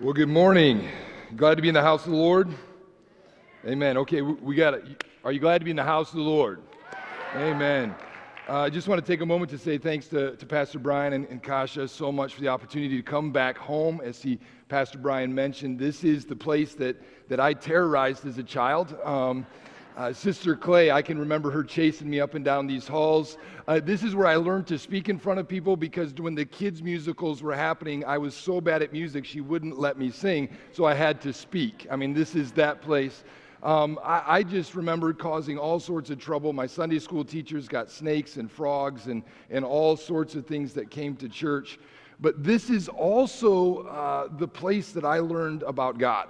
[0.00, 0.88] Well, good morning.
[1.34, 2.48] Glad to be in the house of the Lord.
[3.66, 3.96] Amen.
[3.96, 5.02] Okay, we, got it.
[5.24, 6.62] Are you glad to be in the house of the Lord?
[7.34, 7.92] Amen.
[8.48, 11.14] Uh, I just want to take a moment to say thanks to, to Pastor Brian
[11.14, 14.00] and, and Kasha so much for the opportunity to come back home.
[14.04, 14.38] As he,
[14.68, 16.96] Pastor Brian mentioned, this is the place that,
[17.28, 18.96] that I terrorized as a child.
[19.02, 19.48] Um,
[19.98, 23.36] uh, Sister Clay, I can remember her chasing me up and down these halls.
[23.66, 26.44] Uh, this is where I learned to speak in front of people because when the
[26.44, 30.56] kids' musicals were happening, I was so bad at music, she wouldn't let me sing,
[30.70, 31.88] so I had to speak.
[31.90, 33.24] I mean, this is that place.
[33.64, 36.52] Um, I, I, just remember causing all sorts of trouble.
[36.52, 40.92] My Sunday school teachers got snakes and frogs and, and all sorts of things that
[40.92, 41.80] came to church.
[42.20, 46.28] But this is also uh, the place that I learned about God.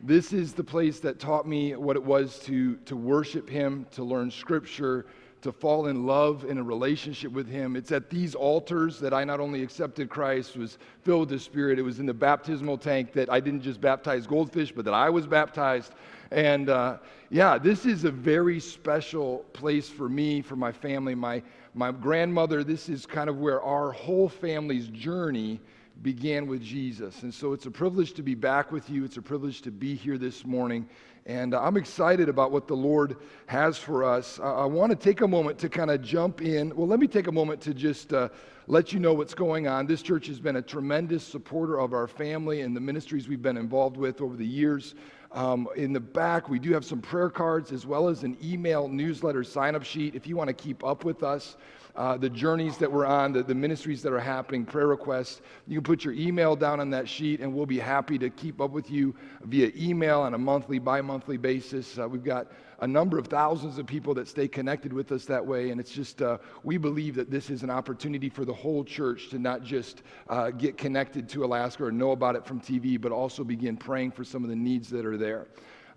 [0.00, 4.04] This is the place that taught me what it was to, to worship Him, to
[4.04, 5.06] learn Scripture,
[5.42, 7.74] to fall in love in a relationship with Him.
[7.74, 11.80] It's at these altars that I not only accepted Christ, was filled with the Spirit.
[11.80, 15.10] It was in the baptismal tank that I didn't just baptize goldfish, but that I
[15.10, 15.92] was baptized.
[16.30, 16.98] And uh,
[17.30, 21.42] yeah, this is a very special place for me, for my family, my,
[21.74, 22.62] my grandmother.
[22.62, 25.60] This is kind of where our whole family's journey
[26.02, 27.22] began with Jesus.
[27.22, 29.04] And so it's a privilege to be back with you.
[29.04, 30.88] It's a privilege to be here this morning.
[31.26, 34.40] And I'm excited about what the Lord has for us.
[34.40, 36.74] I, want to take a moment to kind of jump in.
[36.74, 38.30] Well, let me take a moment to just uh,
[38.66, 39.86] let you know what's going on.
[39.86, 43.58] This church has been a tremendous supporter of our family and the ministries we've been
[43.58, 44.94] involved with over the years.
[45.32, 48.88] Um, in the back, we do have some prayer cards as well as an email
[48.88, 51.56] newsletter sign up sheet if you want to keep up with us
[51.98, 55.40] uh, the journeys that we're on, the, the ministries that are happening, prayer requests.
[55.66, 58.60] You can put your email down on that sheet, and we'll be happy to keep
[58.60, 61.98] up with you via email on a monthly, bi monthly basis.
[61.98, 65.44] Uh, we've got a number of thousands of people that stay connected with us that
[65.44, 68.84] way, and it's just, uh, we believe that this is an opportunity for the whole
[68.84, 73.00] church to not just uh, get connected to Alaska or know about it from TV,
[73.00, 75.48] but also begin praying for some of the needs that are there.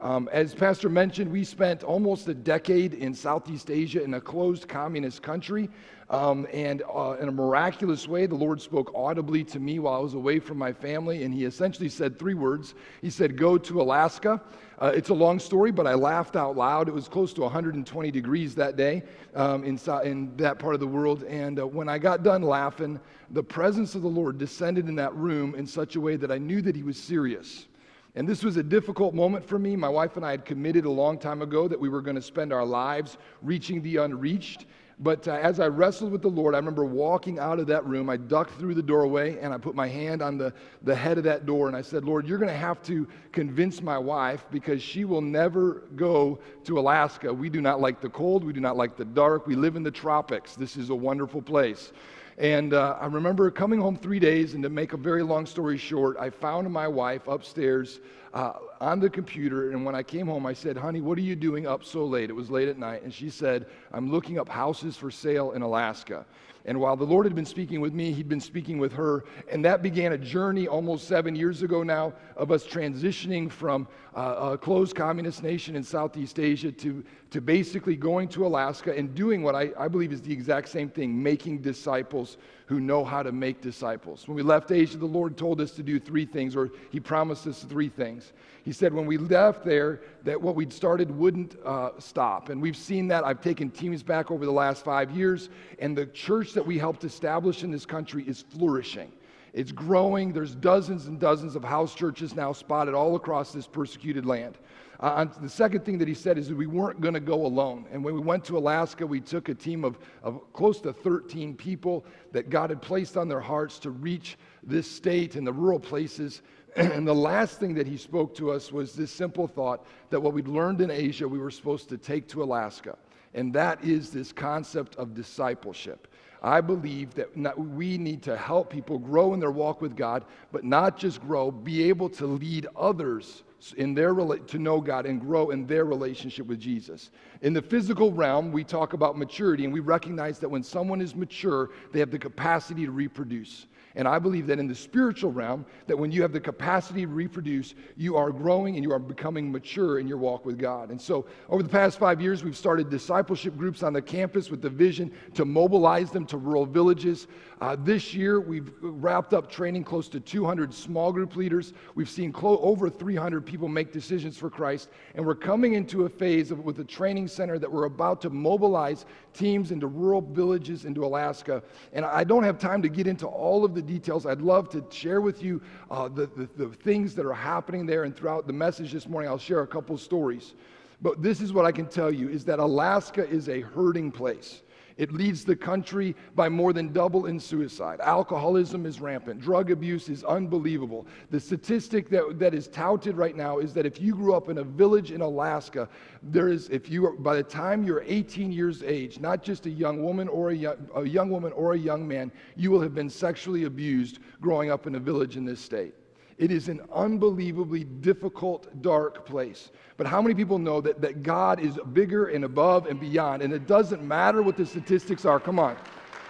[0.01, 4.67] Um, as Pastor mentioned, we spent almost a decade in Southeast Asia in a closed
[4.67, 5.69] communist country.
[6.09, 9.99] Um, and uh, in a miraculous way, the Lord spoke audibly to me while I
[9.99, 11.23] was away from my family.
[11.23, 14.41] And He essentially said three words He said, Go to Alaska.
[14.79, 16.89] Uh, it's a long story, but I laughed out loud.
[16.89, 19.03] It was close to 120 degrees that day
[19.35, 21.21] um, in, in, that part of the world.
[21.25, 22.99] And uh, when I got done laughing,
[23.29, 26.39] the presence of the Lord descended in that room in such a way that I
[26.39, 27.67] knew that He was serious.
[28.15, 29.75] And this was a difficult moment for me.
[29.75, 32.21] My wife and I had committed a long time ago that we were going to
[32.21, 34.65] spend our lives reaching the unreached.
[34.99, 38.09] But uh, as I wrestled with the Lord, I remember walking out of that room.
[38.09, 41.23] I ducked through the doorway and I put my hand on the, the head of
[41.23, 44.81] that door and I said, Lord, you're going to have to convince my wife because
[44.81, 47.33] she will never go to Alaska.
[47.33, 48.43] We do not like the cold.
[48.43, 49.47] We do not like the dark.
[49.47, 50.55] We live in the tropics.
[50.55, 51.93] This is a wonderful place.
[52.41, 55.77] And uh, I remember coming home three days, and to make a very long story
[55.77, 57.99] short, I found my wife upstairs
[58.33, 59.69] uh, on the computer.
[59.69, 62.31] And when I came home, I said, Honey, what are you doing up so late?
[62.31, 63.03] It was late at night.
[63.03, 66.25] And she said, I'm looking up houses for sale in Alaska.
[66.65, 69.23] And while the Lord had been speaking with me, He'd been speaking with her.
[69.51, 74.53] And that began a journey almost seven years ago now of us transitioning from uh,
[74.53, 79.41] a closed communist nation in Southeast Asia to, to basically going to Alaska and doing
[79.41, 83.31] what I, I believe is the exact same thing making disciples who know how to
[83.31, 84.27] make disciples.
[84.27, 87.47] When we left Asia, the Lord told us to do three things, or He promised
[87.47, 88.33] us three things.
[88.63, 92.49] He said when we left there, that what we'd started wouldn't uh, stop.
[92.49, 93.23] And we've seen that.
[93.23, 95.49] I've taken teams back over the last five years,
[95.79, 99.11] and the church that we helped establish in this country is flourishing.
[99.53, 100.33] It's growing.
[100.33, 104.57] There's dozens and dozens of house churches now spotted all across this persecuted land.
[105.01, 107.85] Uh, the second thing that he said is we weren't going to go alone.
[107.91, 111.55] And when we went to Alaska, we took a team of, of close to 13
[111.55, 115.79] people that God had placed on their hearts to reach this state and the rural
[115.79, 116.43] places
[116.75, 120.33] and the last thing that he spoke to us was this simple thought that what
[120.33, 122.97] we'd learned in Asia, we were supposed to take to Alaska.
[123.33, 126.07] And that is this concept of discipleship.
[126.43, 130.63] I believe that we need to help people grow in their walk with God, but
[130.63, 133.43] not just grow, be able to lead others
[133.77, 137.11] in their to know God and grow in their relationship with Jesus.
[137.41, 141.15] In the physical realm, we talk about maturity and we recognize that when someone is
[141.15, 143.67] mature, they have the capacity to reproduce.
[143.95, 147.07] And I believe that in the spiritual realm, that when you have the capacity to
[147.07, 150.91] reproduce, you are growing and you are becoming mature in your walk with God.
[150.91, 154.61] And so, over the past five years, we've started discipleship groups on the campus with
[154.61, 157.27] the vision to mobilize them to rural villages.
[157.61, 161.73] Uh, this year, we've wrapped up training close to 200 small group leaders.
[161.93, 164.89] We've seen clo- over 300 people make decisions for Christ.
[165.13, 168.31] And we're coming into a phase of, with a training center that we're about to
[168.31, 169.05] mobilize
[169.35, 171.61] teams into rural villages into Alaska.
[171.93, 174.25] And I don't have time to get into all of the details.
[174.25, 175.61] I'd love to share with you
[175.91, 178.05] uh, the, the, the things that are happening there.
[178.05, 180.55] And throughout the message this morning, I'll share a couple stories.
[180.99, 184.63] But this is what I can tell you is that Alaska is a hurting place.
[185.01, 187.99] It leads the country by more than double in suicide.
[188.01, 189.41] Alcoholism is rampant.
[189.41, 191.07] Drug abuse is unbelievable.
[191.31, 194.59] The statistic that, that is touted right now is that if you grew up in
[194.59, 195.89] a village in Alaska,
[196.21, 199.71] there is, if you are, by the time you're 18 years age, not just a
[199.71, 202.93] young woman or a young, a young woman or a young man, you will have
[202.93, 205.95] been sexually abused growing up in a village in this state.
[206.41, 209.69] It is an unbelievably difficult, dark place.
[209.95, 213.43] But how many people know that, that God is bigger and above and beyond?
[213.43, 215.39] And it doesn't matter what the statistics are.
[215.39, 215.77] Come on.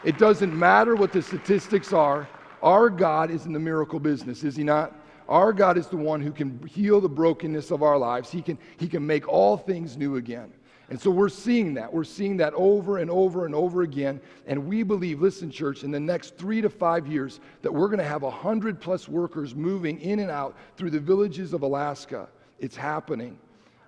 [0.04, 2.28] It doesn't matter what the statistics are.
[2.62, 4.94] Our God is in the miracle business, is He not?
[5.30, 8.30] Our God is the one who can heal the brokenness of our lives.
[8.30, 10.52] He can, he can make all things new again.
[10.91, 11.93] And so we're seeing that.
[11.93, 14.19] We're seeing that over and over and over again.
[14.45, 17.99] And we believe, listen, church, in the next three to five years, that we're going
[17.99, 22.27] to have 100 plus workers moving in and out through the villages of Alaska.
[22.59, 23.39] It's happening.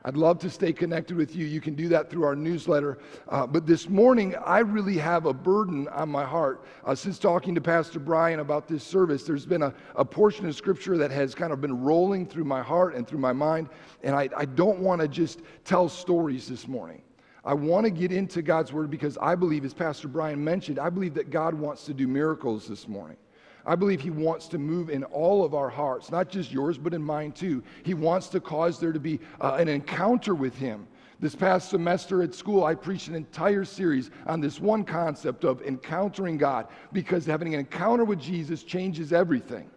[0.06, 1.46] I'd love to stay connected with you.
[1.46, 2.98] You can do that through our newsletter.
[3.30, 6.66] Uh, but this morning, I really have a burden on my heart.
[6.84, 10.56] Uh, since talking to Pastor Brian about this service, there's been a, a, portion of
[10.56, 13.70] scripture that has kind of been rolling through my heart and through my mind.
[14.04, 17.02] And I, I don't want to just tell stories this morning.
[17.46, 20.90] I want to get into God's word because I believe, as Pastor Brian mentioned, I
[20.90, 23.18] believe that God wants to do miracles this morning.
[23.66, 26.94] I believe He wants to move in all of our hearts, not just yours, but
[26.94, 27.64] in mine too.
[27.84, 30.88] He wants to cause there to be uh, an encounter with Him.
[31.20, 35.62] This past semester at school, I preached an entire series on this one concept of
[35.62, 39.70] encountering God because having an encounter with Jesus changes everything.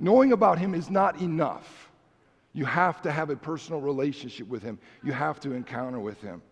[0.00, 1.90] Knowing about Him is not enough.
[2.52, 6.42] You have to have a personal relationship with Him, you have to encounter with Him.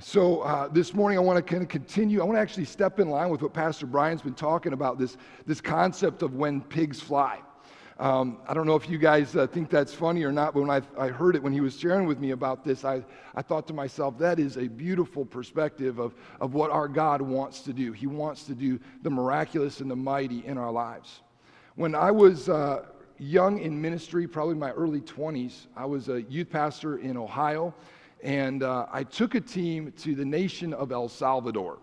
[0.00, 2.20] So uh, this morning, I want to kind of continue.
[2.20, 5.16] I want to actually step in line with what Pastor Brian's been talking about this,
[5.44, 7.40] this concept of when pigs fly.
[7.98, 10.70] Um, I don't know if you guys uh, think that's funny or not, but when
[10.70, 13.04] I, I heard it when he was sharing with me about this, I,
[13.34, 17.62] I thought to myself, that is a beautiful perspective of, of what our God wants
[17.62, 17.90] to do.
[17.90, 21.22] He wants to do the miraculous and the mighty in our lives.
[21.74, 22.84] When I was uh,
[23.18, 27.74] young in ministry, probably my early 20s, I was a youth pastor in Ohio.
[28.22, 31.78] And uh, I took a team to the nation of El Salvador.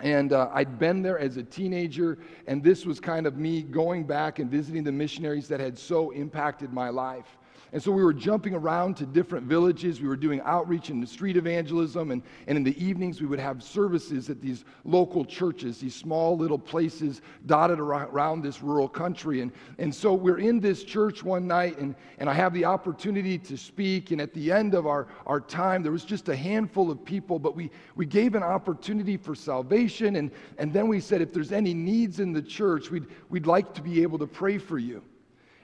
[0.00, 4.04] And uh, I'd been there as a teenager, and this was kind of me going
[4.04, 7.36] back and visiting the missionaries that had so impacted my life.
[7.72, 10.00] And so we were jumping around to different villages.
[10.00, 12.10] We were doing outreach and street evangelism.
[12.10, 16.36] And, and in the evenings, we would have services at these local churches, these small
[16.36, 19.40] little places dotted around this rural country.
[19.40, 23.38] And, and so we're in this church one night, and, and I have the opportunity
[23.38, 24.10] to speak.
[24.10, 27.38] And at the end of our, our time, there was just a handful of people,
[27.38, 30.16] but we, we gave an opportunity for salvation.
[30.16, 33.74] And, and then we said, if there's any needs in the church, we'd, we'd like
[33.74, 35.04] to be able to pray for you.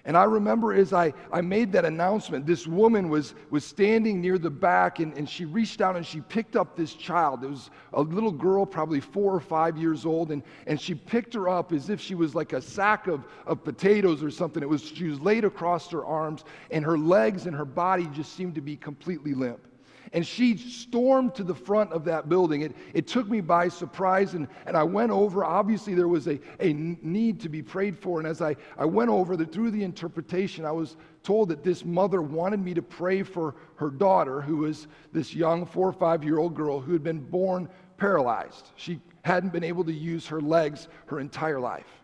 [0.06, 4.38] And I remember as I, I made that announcement, this woman was, was standing near
[4.38, 7.42] the back and, and she reached out and she picked up this child.
[7.42, 11.34] It was a little girl, probably four or five years old, and, and she picked
[11.34, 14.62] her up as if she was like a sack of, of potatoes or something.
[14.62, 18.34] It was, she was laid across her arms, and her legs and her body just
[18.34, 19.66] seemed to be completely limp.
[20.12, 22.62] And she stormed to the front of that building.
[22.62, 25.44] It, it took me by surprise, and, and I went over.
[25.44, 28.18] Obviously, there was a, a need to be prayed for.
[28.18, 31.84] And as I, I went over the, through the interpretation, I was told that this
[31.84, 36.22] mother wanted me to pray for her daughter, who was this young four or five
[36.22, 38.70] year old girl who had been born paralyzed.
[38.76, 42.02] She hadn't been able to use her legs her entire life.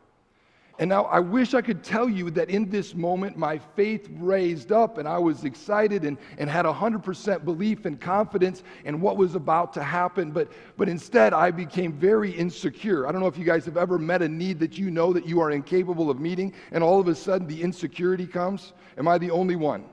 [0.79, 4.73] And now I wish I could tell you that in this moment my faith raised
[4.73, 9.35] up and I was excited and, and had 100% belief and confidence in what was
[9.35, 10.31] about to happen.
[10.31, 13.07] But, but instead, I became very insecure.
[13.07, 15.27] I don't know if you guys have ever met a need that you know that
[15.27, 18.73] you are incapable of meeting, and all of a sudden the insecurity comes.
[18.97, 19.85] Am I the only one?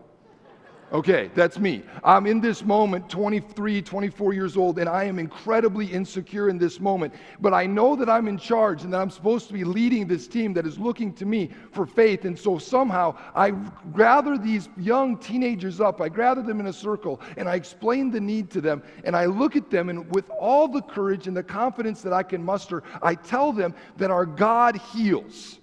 [0.91, 1.83] Okay, that's me.
[2.03, 6.79] I'm in this moment, 23, 24 years old, and I am incredibly insecure in this
[6.79, 7.13] moment.
[7.39, 10.27] But I know that I'm in charge and that I'm supposed to be leading this
[10.27, 12.25] team that is looking to me for faith.
[12.25, 13.51] And so somehow I
[13.95, 18.19] gather these young teenagers up, I gather them in a circle, and I explain the
[18.19, 18.81] need to them.
[19.03, 22.23] And I look at them, and with all the courage and the confidence that I
[22.23, 25.59] can muster, I tell them that our God heals.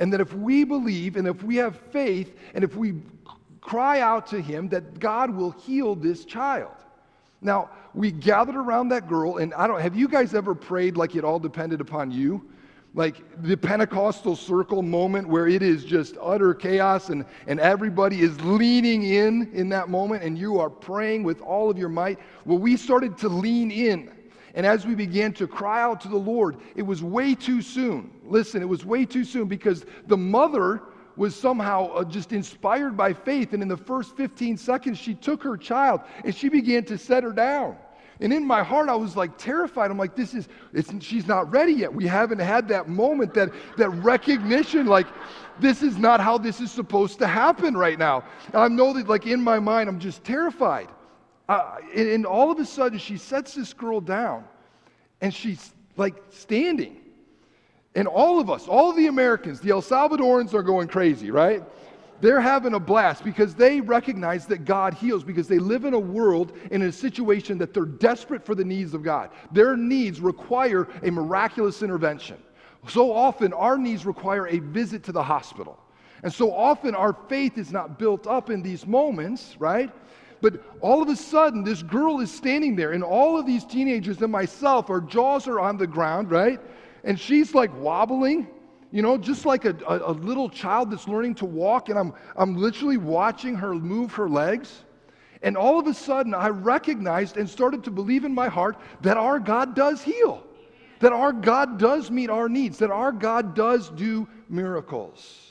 [0.00, 2.94] And that if we believe and if we have faith and if we
[3.64, 6.70] cry out to him that God will heal this child.
[7.40, 11.16] Now, we gathered around that girl, and I don't have you guys ever prayed like
[11.16, 12.44] it all depended upon you?
[12.94, 18.40] Like the Pentecostal circle moment where it is just utter chaos and, and everybody is
[18.42, 22.20] leaning in in that moment and you are praying with all of your might.
[22.44, 24.12] Well, we started to lean in
[24.54, 28.12] And as we began to cry out to the Lord, it was way too soon.
[28.24, 30.82] Listen, it was way too soon because the mother
[31.16, 33.52] was somehow uh, just inspired by faith.
[33.52, 37.22] And in the first 15 seconds, she took her child and she began to set
[37.22, 37.76] her down.
[38.20, 39.90] And in my heart, I was like terrified.
[39.90, 40.48] I'm like, this is,
[41.00, 41.92] she's not ready yet.
[41.92, 45.06] We haven't had that moment, that, that recognition, like,
[45.60, 48.24] this is not how this is supposed to happen right now.
[48.46, 50.88] And I know that, like, in my mind, I'm just terrified.
[51.48, 54.44] Uh, and, and all of a sudden, she sets this girl down
[55.20, 57.00] and she's like standing.
[57.94, 61.62] And all of us, all the Americans, the El Salvadorans are going crazy, right?
[62.20, 65.98] They're having a blast because they recognize that God heals because they live in a
[65.98, 69.30] world in a situation that they're desperate for the needs of God.
[69.52, 72.42] Their needs require a miraculous intervention.
[72.88, 75.78] So often, our needs require a visit to the hospital.
[76.22, 79.90] And so often, our faith is not built up in these moments, right?
[80.40, 84.20] But all of a sudden, this girl is standing there, and all of these teenagers
[84.20, 86.60] and myself, our jaws are on the ground, right?
[87.04, 88.48] And she's like wobbling,
[88.90, 92.14] you know, just like a, a, a, little child that's learning to walk, and I'm,
[92.36, 94.84] I'm literally watching her move her legs.
[95.42, 99.18] And all of a sudden, I recognized and started to believe in my heart that
[99.18, 100.42] our God does heal,
[101.00, 105.50] that our God does meet our needs, that our God does do miracles.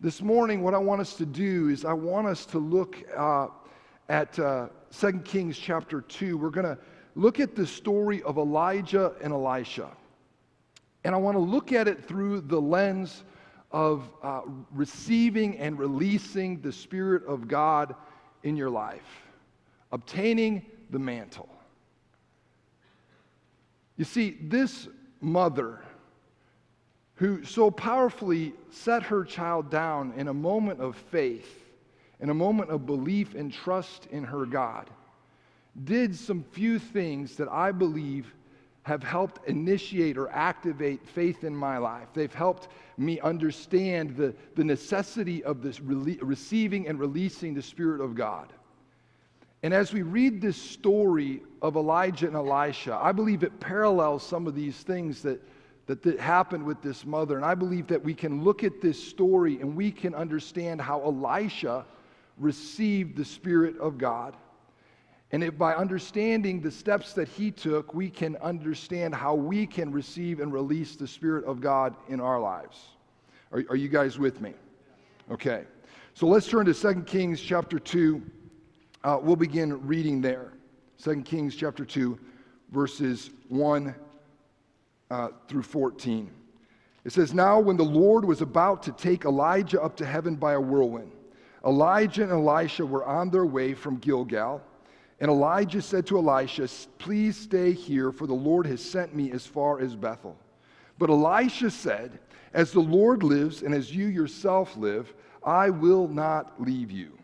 [0.00, 3.48] This morning, what I want us to do is I want us to look uh,
[4.08, 4.68] at uh,
[4.98, 6.36] 2 Kings chapter 2.
[6.36, 6.78] We're going to
[7.18, 9.90] look at the story of Elijah and Elisha.
[11.02, 13.24] And I want to look at it through the lens
[13.72, 17.94] of uh, receiving and releasing the Spirit of God
[18.44, 19.22] in your life,
[19.90, 21.48] obtaining the mantle.
[23.96, 24.86] You see, this
[25.20, 25.80] mother
[27.16, 31.64] who so powerfully set her child down in a moment of faith,
[32.20, 34.88] in a moment of belief and trust in her God,
[35.84, 38.34] did some few things that I believe
[38.82, 42.08] have helped initiate or activate faith in my life.
[42.14, 48.00] They've helped me understand the, the necessity of this rele- receiving and releasing the Spirit
[48.00, 48.52] of God.
[49.62, 54.46] And as we read this story of Elijah and Elisha, I believe it parallels some
[54.46, 55.42] of these things that
[55.88, 57.36] that, that happened with this mother.
[57.36, 61.02] And I believe that we can look at this story and we can understand how
[61.02, 61.84] Elisha
[62.36, 64.36] received the Spirit of God.
[65.30, 69.92] And if by understanding the steps that he took, we can understand how we can
[69.92, 72.78] receive and release the Spirit of God in our lives.
[73.52, 74.54] Are, are you guys with me?
[75.30, 75.64] Okay.
[76.14, 78.22] So let's turn to 2 Kings chapter 2.
[79.04, 80.52] Uh, we'll begin reading there.
[81.02, 82.18] 2 Kings chapter 2,
[82.72, 83.94] verses 1
[85.10, 86.30] uh, through 14.
[87.04, 90.54] It says, Now when the Lord was about to take Elijah up to heaven by
[90.54, 91.12] a whirlwind,
[91.64, 94.60] Elijah and Elisha were on their way from Gilgal.
[95.20, 99.46] And Elijah said to Elisha, Please stay here, for the Lord has sent me as
[99.46, 100.36] far as Bethel.
[100.98, 102.20] But Elisha said,
[102.52, 105.12] As the Lord lives and as you yourself live,
[105.44, 107.18] I will not leave you.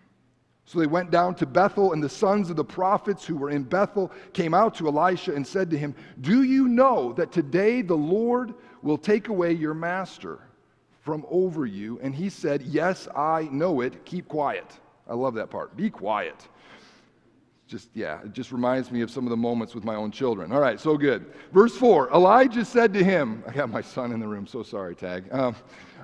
[0.66, 3.64] So they went down to Bethel, and the sons of the prophets who were in
[3.64, 7.94] Bethel came out to Elisha and said to him, Do you know that today the
[7.94, 10.38] Lord will take away your master
[11.02, 12.00] from over you?
[12.02, 14.04] And he said, Yes, I know it.
[14.06, 14.66] Keep quiet.
[15.06, 15.76] I love that part.
[15.76, 16.48] Be quiet.
[17.66, 20.52] Just, yeah, it just reminds me of some of the moments with my own children.
[20.52, 21.32] All right, so good.
[21.52, 24.94] Verse 4 Elijah said to him, I got my son in the room, so sorry,
[24.94, 25.24] Tag.
[25.32, 25.56] Um,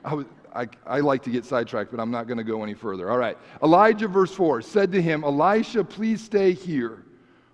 [0.03, 2.75] I was, I, I like to get sidetracked, but I'm not going to go any
[2.75, 3.11] further.
[3.11, 3.37] All right.
[3.63, 7.05] Elijah, verse 4, said to him, Elisha, please stay here,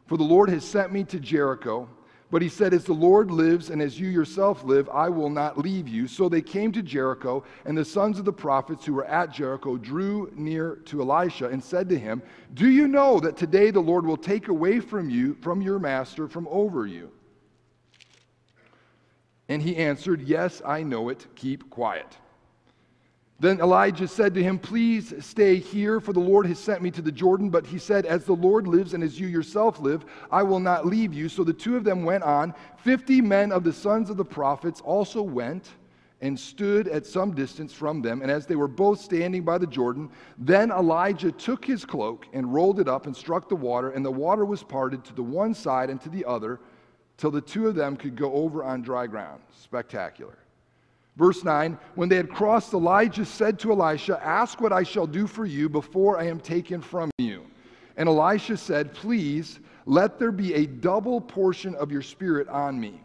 [0.07, 1.89] for the Lord has sent me to Jericho.
[2.30, 5.59] But he said, As the Lord lives and as you yourself live, I will not
[5.59, 6.09] leave you.
[6.09, 9.76] So they came to Jericho, and the sons of the prophets who were at Jericho
[9.76, 12.23] drew near to Elisha and said to him,
[12.54, 16.26] Do you know that today the Lord will take away from you, from your master,
[16.26, 17.12] from over you?
[19.49, 21.26] And he answered, Yes, I know it.
[21.37, 22.16] Keep quiet.
[23.38, 27.02] Then Elijah said to him, Please stay here, for the Lord has sent me to
[27.02, 27.50] the Jordan.
[27.50, 30.87] But he said, As the Lord lives and as you yourself live, I will not
[30.87, 31.28] leave you.
[31.28, 32.55] So the two of them went on.
[32.78, 35.69] Fifty men of the sons of the prophets also went
[36.23, 38.23] and stood at some distance from them.
[38.23, 42.55] And as they were both standing by the Jordan, then Elijah took his cloak and
[42.55, 45.52] rolled it up and struck the water, and the water was parted to the one
[45.52, 46.59] side and to the other,
[47.19, 49.43] till the two of them could go over on dry ground.
[49.52, 50.38] Spectacular.
[51.17, 55.27] Verse 9 When they had crossed, Elijah said to Elisha, Ask what I shall do
[55.27, 57.45] for you before I am taken from you.
[57.97, 63.01] And Elisha said, Please let there be a double portion of your spirit on me.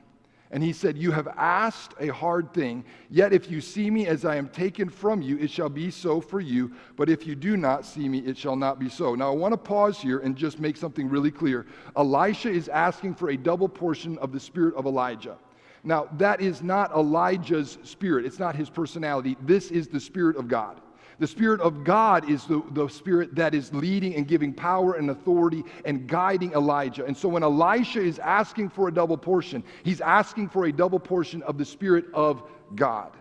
[0.54, 4.26] And he said, You have asked a hard thing, yet if you see me as
[4.26, 6.74] I am taken from you, it shall be so for you.
[6.98, 9.16] But if you do not see me, it shall not be so.
[9.16, 11.66] Now, I want to pause here and just make something really clear.
[11.96, 15.38] Elisha is asking for a double portion of the spirit of Elijah.
[15.84, 19.36] Now, that is not Elijah's spirit, it's not his personality.
[19.42, 20.82] This is the spirit of God.
[21.22, 25.12] The Spirit of God is the, the Spirit that is leading and giving power and
[25.12, 27.06] authority and guiding Elijah.
[27.06, 31.00] And so when Elisha is asking for a double portion, he's asking for a double
[31.00, 32.42] portion of the Spirit of
[32.74, 33.12] God.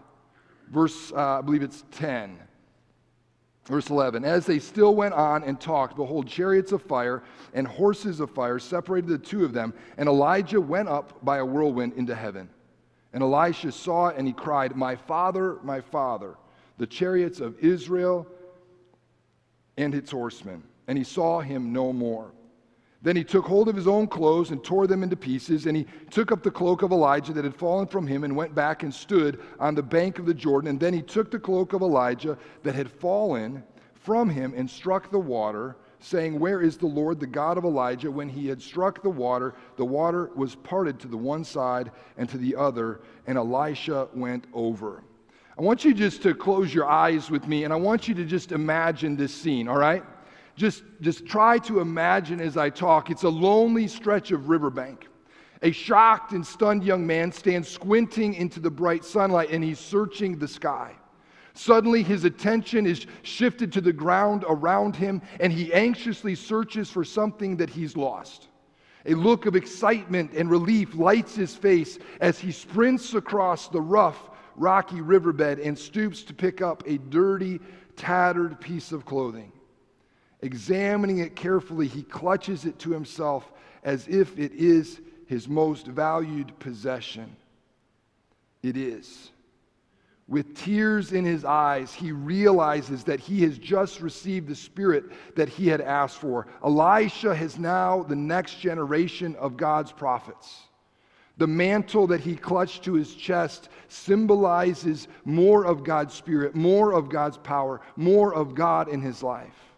[0.70, 2.38] Verse, uh, I believe it's 10.
[3.70, 7.22] Verse 11 As they still went on and talked, behold, chariots of fire
[7.54, 11.46] and horses of fire separated the two of them, and Elijah went up by a
[11.46, 12.48] whirlwind into heaven.
[13.12, 16.36] And Elisha saw it, and he cried, My father, my father
[16.78, 18.26] the chariots of Israel
[19.76, 20.62] and its horsemen.
[20.88, 22.32] And he saw him no more.
[23.02, 25.66] Then he took hold of his own clothes and tore them into pieces.
[25.66, 28.54] And he took up the cloak of Elijah that had fallen from him and went
[28.54, 30.68] back and stood on the bank of the Jordan.
[30.68, 33.62] And then he took the cloak of Elijah that had fallen
[33.94, 38.10] from him and struck the water, saying, Where is the Lord, the God of Elijah?
[38.10, 42.28] When he had struck the water, the water was parted to the one side and
[42.28, 45.02] to the other, and Elisha went over.
[45.58, 48.24] I want you just to close your eyes with me and I want you to
[48.24, 50.02] just imagine this scene, all right?
[50.60, 53.08] Just, just try to imagine as I talk.
[53.08, 55.08] It's a lonely stretch of riverbank.
[55.62, 60.38] A shocked and stunned young man stands squinting into the bright sunlight and he's searching
[60.38, 60.92] the sky.
[61.54, 67.04] Suddenly, his attention is shifted to the ground around him and he anxiously searches for
[67.04, 68.48] something that he's lost.
[69.06, 74.28] A look of excitement and relief lights his face as he sprints across the rough,
[74.56, 77.60] rocky riverbed and stoops to pick up a dirty,
[77.96, 79.52] tattered piece of clothing.
[80.42, 83.52] Examining it carefully, he clutches it to himself
[83.84, 87.36] as if it is his most valued possession.
[88.62, 89.30] It is.
[90.28, 95.04] With tears in his eyes, he realizes that he has just received the spirit
[95.34, 96.46] that he had asked for.
[96.64, 100.62] Elisha has now the next generation of God's prophets.
[101.36, 107.08] The mantle that he clutched to his chest symbolizes more of God's Spirit, more of
[107.08, 109.69] God's power, more of God in his life.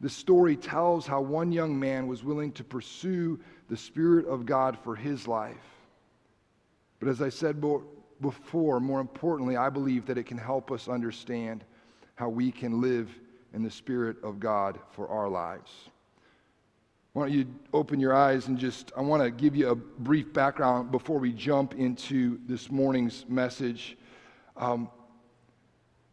[0.00, 4.78] The story tells how one young man was willing to pursue the Spirit of God
[4.78, 5.56] for his life.
[7.00, 7.60] But as I said
[8.20, 11.64] before, more importantly, I believe that it can help us understand
[12.14, 13.10] how we can live
[13.54, 15.70] in the Spirit of God for our lives.
[17.12, 20.32] Why don't you open your eyes and just, I want to give you a brief
[20.32, 23.96] background before we jump into this morning's message.
[24.56, 24.90] Um,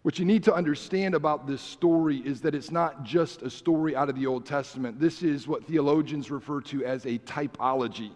[0.06, 3.96] what you need to understand about this story is that it's not just a story
[3.96, 5.00] out of the Old Testament.
[5.00, 8.12] This is what theologians refer to as a typology.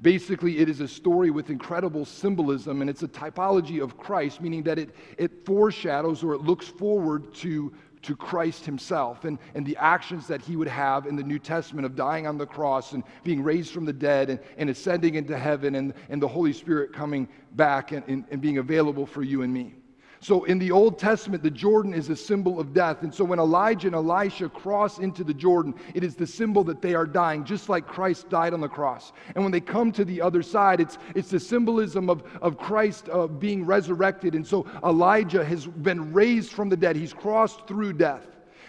[0.00, 4.64] Basically, it is a story with incredible symbolism, and it's a typology of Christ, meaning
[4.64, 9.76] that it, it foreshadows or it looks forward to to Christ himself and, and the
[9.76, 13.04] actions that he would have in the New Testament of dying on the cross and
[13.22, 16.92] being raised from the dead and, and ascending into heaven and, and the Holy Spirit
[16.92, 19.76] coming back and, and, and being available for you and me.
[20.22, 23.02] So in the Old Testament, the Jordan is a symbol of death.
[23.02, 26.80] And so when Elijah and Elisha cross into the Jordan, it is the symbol that
[26.80, 29.12] they are dying, just like Christ died on the cross.
[29.34, 33.08] And when they come to the other side, it's, it's the symbolism of, of Christ
[33.08, 34.36] uh, being resurrected.
[34.36, 38.24] And so Elijah has been raised from the dead, he's crossed through death.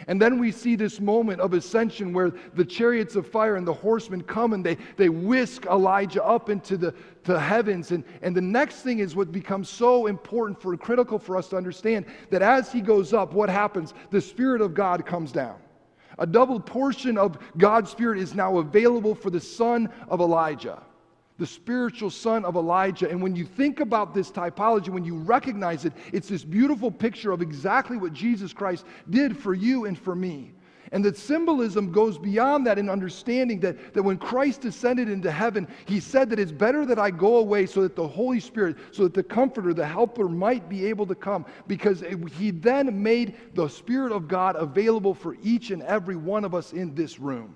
[0.08, 3.74] And then we see this moment of ascension where the chariots of fire and the
[3.74, 6.94] horsemen come and they, they whisk Elijah up into the
[7.26, 7.92] to heavens.
[7.92, 11.58] And, and the next thing is what becomes so important for critical for us to
[11.58, 13.94] understand that as he goes up, what happens?
[14.12, 15.58] The Spirit of God comes down.
[16.20, 20.82] A double portion of God's Spirit is now available for the son of Elijah
[21.40, 23.10] the spiritual son of Elijah.
[23.10, 27.32] And when you think about this typology, when you recognize it, it's this beautiful picture
[27.32, 30.54] of exactly what Jesus Christ did for you and for me.
[30.94, 35.68] And the symbolism goes beyond that in understanding that, that when Christ ascended into heaven,
[35.86, 39.04] he said that it's better that I go away so that the Holy Spirit, so
[39.04, 41.48] that the Comforter, the Helper might be able to come.
[41.66, 46.46] Because it, he then made the Spirit of God available for each and every one
[46.46, 47.56] of us in this room.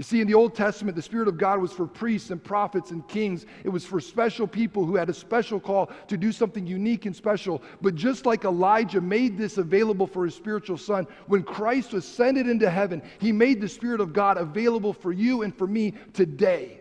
[0.00, 2.90] You see, in the Old Testament, the Spirit of God was for priests and prophets
[2.90, 3.44] and kings.
[3.64, 7.14] It was for special people who had a special call to do something unique and
[7.14, 7.62] special.
[7.82, 12.70] But just like Elijah made this available for his spiritual son, when Christ ascended into
[12.70, 16.79] heaven, he made the Spirit of God available for you and for me today.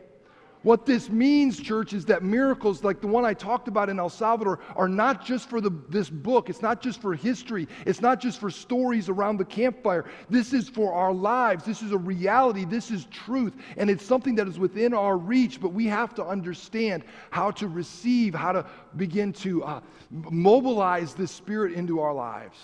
[0.64, 4.10] What this means, church, is that miracles like the one I talked about in El
[4.10, 6.50] Salvador are not just for the, this book.
[6.50, 7.66] It's not just for history.
[7.86, 10.04] It's not just for stories around the campfire.
[10.30, 11.64] This is for our lives.
[11.64, 12.66] This is a reality.
[12.66, 13.54] This is truth.
[13.78, 17.70] And it's something that is within our reach, but we have to understand how to
[17.70, 18.66] receive, how to
[18.98, 22.58] begin to uh, mobilize this spirit into our lives.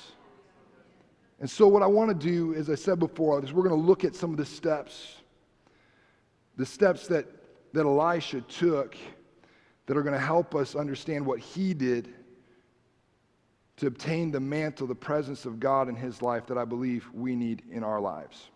[1.39, 3.87] And so, what I want to do, as I said before, is we're going to
[3.87, 5.15] look at some of the steps.
[6.57, 7.25] The steps that
[7.75, 8.95] that Elisha took
[9.85, 12.13] that are going to help us understand what he did
[13.77, 17.35] to obtain the mantle, the presence of God in his life that I believe we
[17.35, 18.49] need in our lives.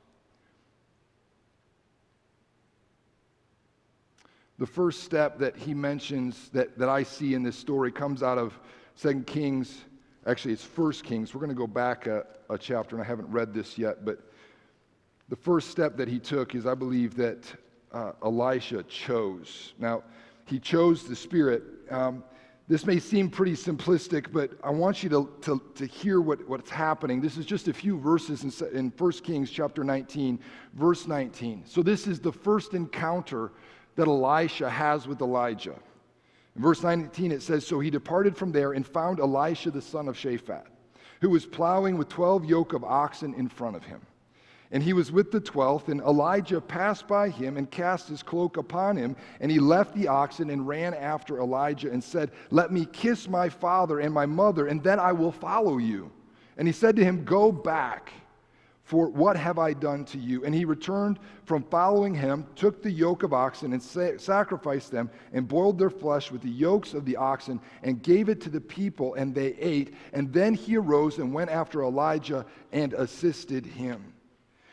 [4.58, 8.38] The first step that he mentions that, that I see in this story comes out
[8.38, 8.58] of
[9.01, 9.84] 2 Kings.
[10.27, 11.34] Actually, it's 1 Kings.
[11.34, 14.19] We're going to go back a, a chapter, and I haven't read this yet, but
[15.27, 17.43] the first step that he took is I believe that
[17.91, 19.73] uh, Elisha chose.
[19.80, 20.04] Now,
[20.45, 21.63] he chose the Spirit.
[21.89, 22.23] Um,
[22.67, 26.69] this may seem pretty simplistic, but I want you to, to, to hear what, what's
[26.69, 27.19] happening.
[27.19, 30.39] This is just a few verses in, in 1 Kings chapter 19,
[30.73, 31.63] verse 19.
[31.65, 33.52] So, this is the first encounter
[33.95, 35.75] that Elisha has with Elijah.
[36.56, 40.08] In verse 19, it says So he departed from there and found Elisha the son
[40.08, 40.65] of Shaphat,
[41.21, 44.02] who was plowing with 12 yoke of oxen in front of him.
[44.71, 48.58] And he was with the twelfth, and Elijah passed by him and cast his cloak
[48.58, 49.15] upon him.
[49.39, 53.49] And he left the oxen and ran after Elijah and said, Let me kiss my
[53.49, 56.12] father and my mother, and then I will follow you.
[56.58, 58.13] And he said to him, Go back,
[58.84, 60.45] for what have I done to you?
[60.45, 65.10] And he returned from following him, took the yoke of oxen, and sa- sacrificed them,
[65.34, 68.62] and boiled their flesh with the yokes of the oxen, and gave it to the
[68.62, 69.95] people, and they ate.
[70.13, 74.13] And then he arose and went after Elijah and assisted him.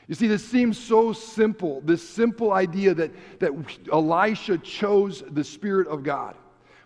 [0.08, 3.52] You see, this seems so simple, this simple idea that, that
[3.92, 6.36] Elisha chose the Spirit of God.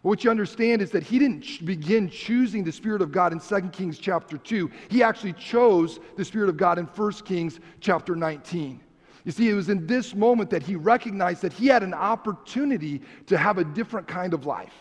[0.02, 3.40] But what you understand is that he didn't begin choosing the Spirit of God in
[3.40, 4.70] 2 Kings chapter 2.
[4.88, 8.80] He actually chose the Spirit of God in 1 Kings chapter 19.
[9.24, 13.02] You see, it was in this moment that he recognized that he had an opportunity
[13.26, 14.72] to have a different kind of life.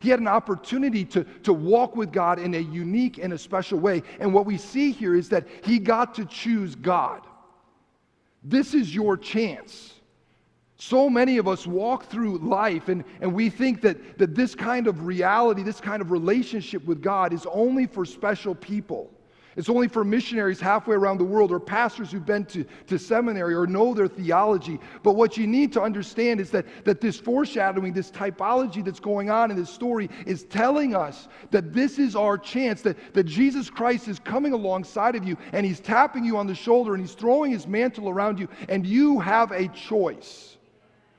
[0.00, 3.78] He had an opportunity to, to walk with God in a unique and a special
[3.78, 4.02] way.
[4.18, 7.22] And what we see here is that he got to choose God.
[8.44, 9.94] This is your chance.
[10.76, 14.86] So many of us walk through life and, and we think that, that this kind
[14.86, 19.10] of reality, this kind of relationship with God is only for special people.
[19.56, 23.54] It's only for missionaries halfway around the world or pastors who've been to, to seminary
[23.54, 24.80] or know their theology.
[25.02, 29.30] But what you need to understand is that, that this foreshadowing, this typology that's going
[29.30, 33.70] on in this story is telling us that this is our chance, that, that Jesus
[33.70, 37.14] Christ is coming alongside of you and he's tapping you on the shoulder and he's
[37.14, 40.56] throwing his mantle around you, and you have a choice.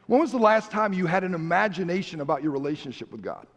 [0.08, 3.48] When was the last time you had an imagination about your relationship with God?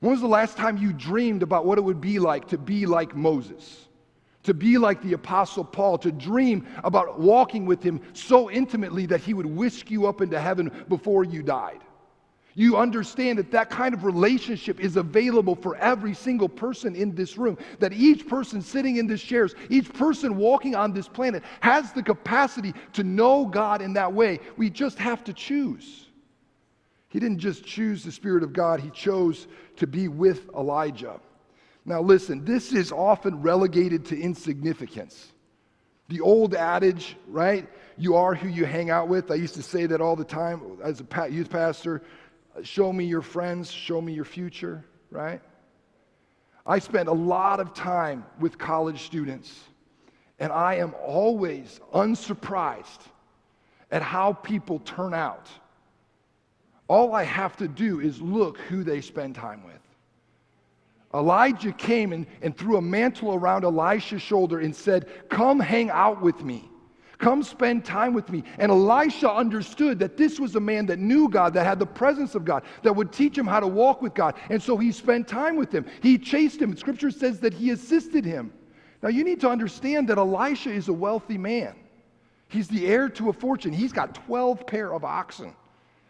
[0.00, 2.86] When was the last time you dreamed about what it would be like to be
[2.86, 3.88] like Moses?
[4.44, 9.20] To be like the Apostle Paul, to dream about walking with him so intimately that
[9.20, 11.80] he would whisk you up into heaven before you died.
[12.54, 17.38] You understand that that kind of relationship is available for every single person in this
[17.38, 17.56] room.
[17.78, 22.02] That each person sitting in these chairs, each person walking on this planet has the
[22.02, 24.40] capacity to know God in that way.
[24.56, 26.07] We just have to choose.
[27.08, 31.20] He didn't just choose the Spirit of God, he chose to be with Elijah.
[31.84, 35.32] Now, listen, this is often relegated to insignificance.
[36.08, 37.66] The old adage, right?
[37.96, 39.30] You are who you hang out with.
[39.30, 42.02] I used to say that all the time as a youth pastor
[42.62, 45.40] show me your friends, show me your future, right?
[46.66, 49.58] I spend a lot of time with college students,
[50.38, 53.00] and I am always unsurprised
[53.90, 55.48] at how people turn out
[56.88, 59.74] all I have to do is look who they spend time with.
[61.14, 66.20] Elijah came and, and threw a mantle around Elisha's shoulder and said, Come hang out
[66.20, 66.68] with me.
[67.18, 68.44] Come spend time with me.
[68.58, 72.34] And Elisha understood that this was a man that knew God, that had the presence
[72.34, 74.36] of God, that would teach him how to walk with God.
[74.50, 75.84] And so he spent time with him.
[76.00, 76.76] He chased him.
[76.76, 78.52] Scripture says that he assisted him.
[79.02, 81.74] Now you need to understand that Elisha is a wealthy man.
[82.48, 83.72] He's the heir to a fortune.
[83.72, 85.54] He's got 12 pair of oxen.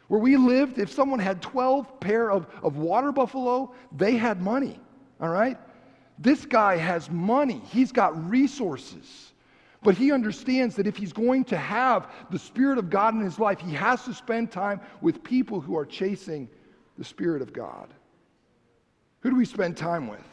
[0.08, 4.80] Where we lived, if someone had 12 pair of, of water buffalo, they had money,
[5.20, 5.58] all right?
[6.18, 7.62] This guy has money.
[7.70, 9.32] He's got resources.
[9.82, 13.38] But he understands that if he's going to have the Spirit of God in his
[13.38, 16.48] life, he has to spend time with people who are chasing
[16.96, 17.94] the Spirit of God.
[19.20, 20.27] Who do we spend time with?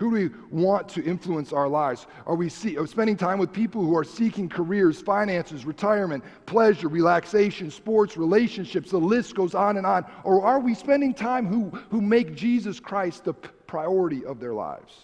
[0.00, 2.06] Who do we want to influence our lives?
[2.24, 6.88] Are we see, are spending time with people who are seeking careers, finances, retirement, pleasure,
[6.88, 8.90] relaxation, sports, relationships?
[8.90, 10.06] The list goes on and on.
[10.24, 14.94] Or are we spending time who, who make Jesus Christ the priority of their lives?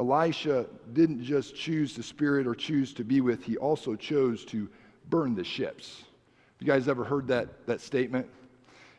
[0.00, 4.68] Elisha didn't just choose the Spirit or choose to be with, he also chose to
[5.10, 6.02] burn the ships.
[6.58, 8.28] You guys ever heard that, that statement?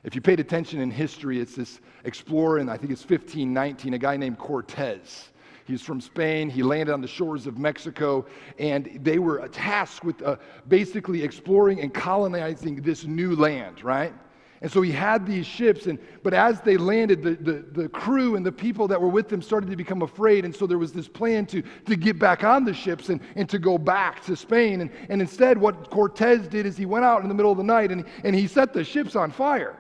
[0.06, 3.98] If you paid attention in history, it's this explorer in, I think it's 1519, a
[3.98, 5.30] guy named Cortez.
[5.66, 6.48] He's from Spain.
[6.48, 8.28] He landed on the shores of Mexico,
[8.60, 10.36] and they were tasked with uh,
[10.68, 14.14] basically exploring and colonizing this new land, right?
[14.62, 18.36] And so he had these ships, and but as they landed, the, the, the crew
[18.36, 20.46] and the people that were with them started to become afraid.
[20.46, 23.50] And so there was this plan to, to get back on the ships and, and
[23.50, 24.82] to go back to Spain.
[24.82, 27.64] And, and instead, what Cortez did is he went out in the middle of the
[27.64, 29.76] night and, and he set the ships on fire.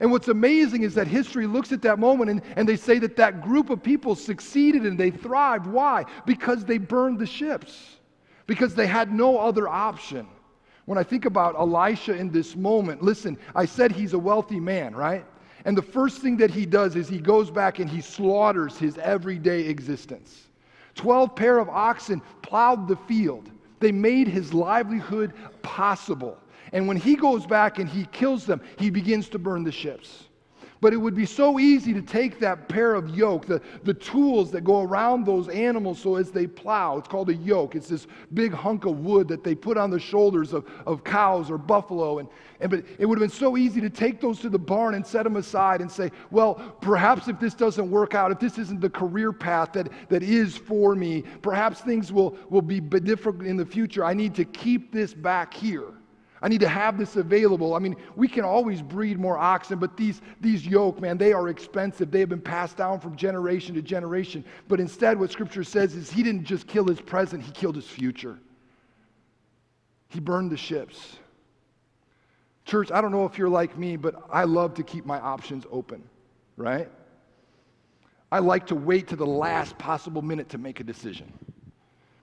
[0.00, 3.16] And what's amazing is that history looks at that moment and, and they say that
[3.16, 5.66] that group of people succeeded and they thrived.
[5.66, 6.04] Why?
[6.26, 7.96] Because they burned the ships,
[8.46, 10.26] because they had no other option.
[10.86, 14.94] When I think about Elisha in this moment, listen, I said he's a wealthy man,
[14.94, 15.24] right?
[15.64, 18.98] And the first thing that he does is he goes back and he slaughters his
[18.98, 20.48] everyday existence.
[20.94, 26.38] Twelve pair of oxen plowed the field, they made his livelihood possible.
[26.74, 30.24] And when he goes back and he kills them, he begins to burn the ships.
[30.80, 34.50] But it would be so easy to take that pair of yoke, the, the tools
[34.50, 36.98] that go around those animals so as they plow.
[36.98, 37.74] It's called a yoke.
[37.74, 41.48] It's this big hunk of wood that they put on the shoulders of, of cows
[41.48, 42.18] or buffalo.
[42.18, 42.28] And,
[42.60, 45.06] and but it would have been so easy to take those to the barn and
[45.06, 48.80] set them aside and say, well, perhaps if this doesn't work out, if this isn't
[48.80, 53.56] the career path that, that is for me, perhaps things will, will be different in
[53.56, 54.04] the future.
[54.04, 55.94] I need to keep this back here.
[56.44, 57.74] I need to have this available.
[57.74, 61.48] I mean, we can always breed more oxen, but these, these yoke, man, they are
[61.48, 62.10] expensive.
[62.10, 64.44] They have been passed down from generation to generation.
[64.68, 67.86] But instead, what Scripture says is he didn't just kill his present, he killed his
[67.86, 68.38] future.
[70.08, 71.16] He burned the ships.
[72.66, 75.64] Church, I don't know if you're like me, but I love to keep my options
[75.70, 76.04] open,
[76.58, 76.90] right?
[78.30, 81.32] I like to wait to the last possible minute to make a decision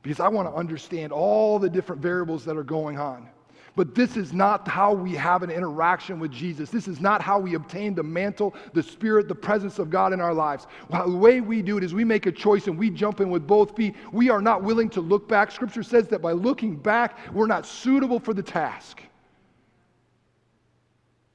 [0.04, 3.28] because I want to understand all the different variables that are going on.
[3.76, 6.70] But this is not how we have an interaction with Jesus.
[6.70, 10.20] This is not how we obtain the mantle, the spirit, the presence of God in
[10.20, 10.68] our lives.
[10.90, 13.30] Well, the way we do it is we make a choice and we jump in
[13.30, 13.96] with both feet.
[14.12, 15.52] We are not willing to look back.
[15.52, 19.02] Scripture says that by looking back, we're not suitable for the task.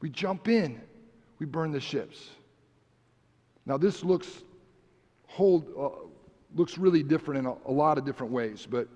[0.01, 0.81] We jump in,
[1.39, 2.29] we burn the ships.
[3.65, 4.29] Now, this looks,
[5.27, 6.07] hold, uh,
[6.55, 8.89] looks really different in a, a lot of different ways, but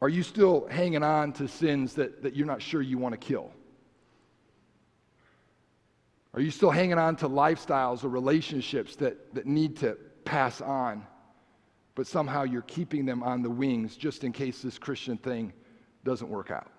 [0.00, 3.18] are you still hanging on to sins that, that you're not sure you want to
[3.18, 3.50] kill?
[6.34, 11.04] Are you still hanging on to lifestyles or relationships that, that need to pass on,
[11.96, 15.52] but somehow you're keeping them on the wings just in case this Christian thing
[16.04, 16.70] doesn't work out?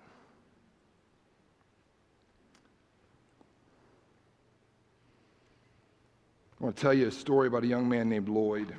[6.58, 8.74] I want to tell you a story about a young man named Lloyd.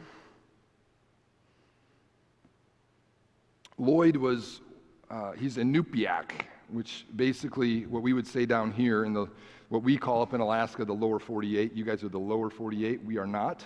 [3.81, 4.61] Lloyd was,
[5.09, 6.25] uh, he's a Iñupiaq,
[6.67, 9.25] which basically what we would say down here in the,
[9.69, 11.73] what we call up in Alaska, the lower 48.
[11.73, 13.03] You guys are the lower 48.
[13.03, 13.65] We are not.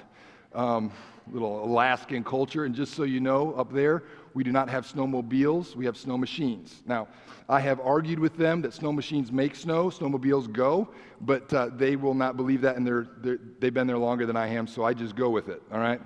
[0.54, 0.94] Um,
[1.30, 2.64] little Alaskan culture.
[2.64, 6.18] And just so you know, up there, we do not have snowmobiles, we have snow
[6.18, 6.82] machines.
[6.86, 7.10] Now,
[7.50, 10.88] I have argued with them that snow machines make snow, snowmobiles go,
[11.20, 14.38] but uh, they will not believe that, and they're, they're, they've been there longer than
[14.38, 16.00] I am, so I just go with it, all right?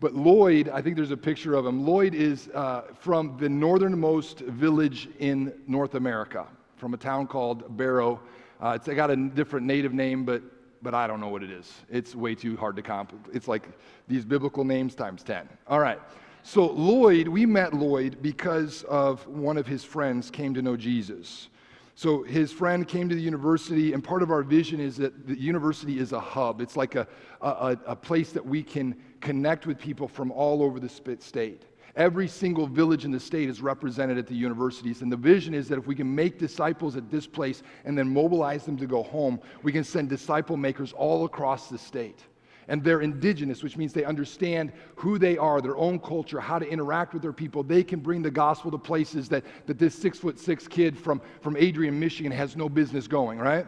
[0.00, 1.86] But Lloyd, I think there's a picture of him.
[1.86, 8.20] Lloyd is uh, from the northernmost village in North America, from a town called Barrow.
[8.60, 10.42] Uh, it's got a different native name, but,
[10.82, 11.72] but I don't know what it is.
[11.88, 13.12] It's way too hard to comp.
[13.32, 13.68] It's like
[14.08, 15.48] these biblical names times 10.
[15.68, 16.00] All right.
[16.42, 21.48] So Lloyd, we met Lloyd because of one of his friends came to know Jesus.
[21.96, 25.38] So his friend came to the university, and part of our vision is that the
[25.38, 26.60] university is a hub.
[26.60, 27.06] It's like a,
[27.40, 31.62] a, a place that we can connect with people from all over the state.
[31.96, 35.02] Every single village in the state is represented at the universities.
[35.02, 38.12] And the vision is that if we can make disciples at this place and then
[38.12, 42.24] mobilize them to go home, we can send disciple makers all across the state.
[42.68, 46.66] And they're indigenous, which means they understand who they are, their own culture, how to
[46.68, 47.62] interact with their people.
[47.62, 51.20] They can bring the gospel to places that, that this six foot six kid from,
[51.40, 53.66] from Adrian, Michigan has no business going, right?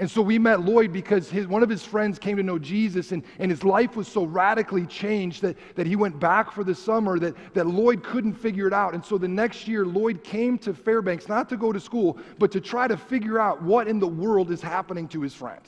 [0.00, 3.10] And so we met Lloyd because his, one of his friends came to know Jesus,
[3.10, 6.74] and, and his life was so radically changed that, that he went back for the
[6.74, 8.94] summer that, that Lloyd couldn't figure it out.
[8.94, 12.52] And so the next year, Lloyd came to Fairbanks not to go to school, but
[12.52, 15.62] to try to figure out what in the world is happening to his friend.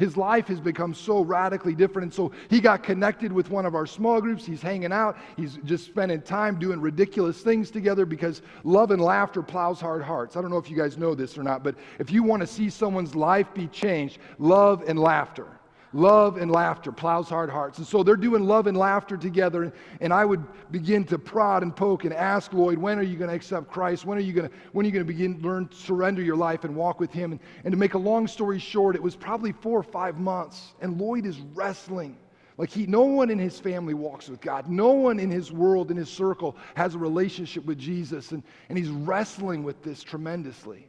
[0.00, 2.06] His life has become so radically different.
[2.06, 4.46] And so he got connected with one of our small groups.
[4.46, 5.18] He's hanging out.
[5.36, 10.36] He's just spending time doing ridiculous things together because love and laughter plows hard hearts.
[10.36, 12.46] I don't know if you guys know this or not, but if you want to
[12.46, 15.59] see someone's life be changed, love and laughter.
[15.92, 17.78] Love and laughter plows hard hearts.
[17.78, 19.72] And so they're doing love and laughter together.
[20.00, 23.28] And I would begin to prod and poke and ask Lloyd, when are you going
[23.28, 24.04] to accept Christ?
[24.04, 26.62] When are you going to, when are you going to begin learn surrender your life
[26.62, 27.32] and walk with him?
[27.32, 30.74] And, and to make a long story short, it was probably four or five months.
[30.80, 32.16] And Lloyd is wrestling.
[32.56, 34.68] Like he, no one in his family walks with God.
[34.68, 38.30] No one in his world, in his circle, has a relationship with Jesus.
[38.30, 40.88] And, and he's wrestling with this tremendously.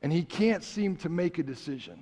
[0.00, 2.00] And he can't seem to make a decision.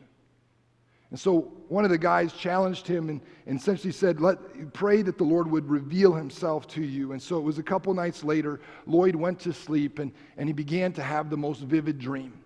[1.15, 5.17] And so one of the guys challenged him and, and essentially said, Let, Pray that
[5.17, 7.13] the Lord would reveal himself to you.
[7.13, 10.53] And so it was a couple nights later, Lloyd went to sleep and, and he
[10.53, 12.43] began to have the most vivid dream.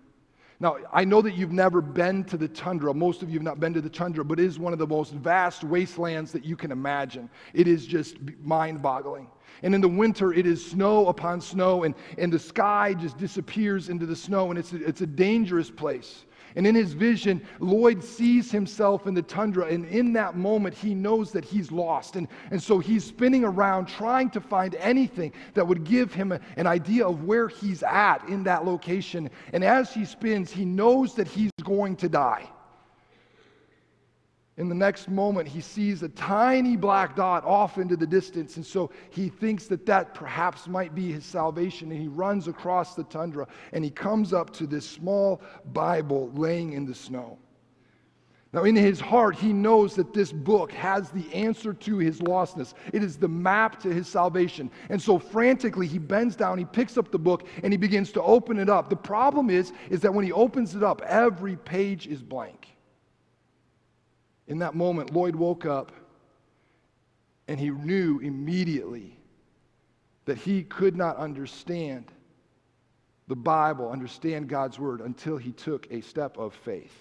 [0.59, 2.93] Now, I know that you've never been to the tundra.
[2.93, 4.85] Most of you have not been to the tundra, but it is one of the
[4.85, 7.27] most vast wastelands that you can imagine.
[7.55, 9.31] It is just mind boggling.
[9.63, 13.89] And in the winter, it is snow upon snow, and, and the sky just disappears
[13.89, 16.25] into the snow, and it's a, it's a dangerous place.
[16.55, 20.93] And in his vision, Lloyd sees himself in the tundra, and in that moment, he
[20.93, 22.15] knows that he's lost.
[22.15, 26.39] And, and so he's spinning around trying to find anything that would give him a,
[26.57, 29.29] an idea of where he's at in that location.
[29.53, 32.49] And as he spins, he knows that he's going to die.
[34.59, 38.65] In the next moment, he sees a tiny black dot off into the distance, and
[38.65, 41.89] so he thinks that that perhaps might be his salvation.
[41.93, 45.41] And he runs across the tundra and he comes up to this small
[45.71, 47.37] Bible laying in the snow.
[48.51, 52.73] Now, in his heart, he knows that this book has the answer to his lostness.
[52.91, 54.69] It is the map to his salvation.
[54.89, 58.21] And so frantically, he bends down, he picks up the book, and he begins to
[58.23, 58.89] open it up.
[58.89, 62.75] The problem is, is that when he opens it up, every page is blank.
[64.49, 65.91] In that moment, Lloyd woke up
[67.47, 69.17] and he knew immediately
[70.25, 72.11] that he could not understand
[73.27, 76.93] the Bible, understand God's word, until he took a step of faith.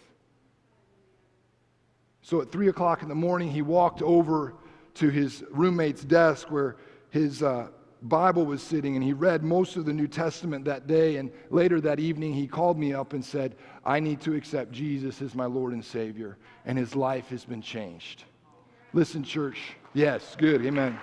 [2.20, 4.54] So at three o'clock in the morning, he walked over
[4.94, 6.76] to his roommate's desk where
[7.10, 7.68] his uh,
[8.02, 11.16] Bible was sitting and he read most of the New Testament that day.
[11.16, 13.56] And later that evening, he called me up and said,
[13.88, 16.36] I need to accept Jesus as my Lord and Savior.
[16.66, 18.24] And his life has been changed.
[18.92, 19.58] Listen, church.
[19.94, 20.64] Yes, good.
[20.66, 20.98] Amen.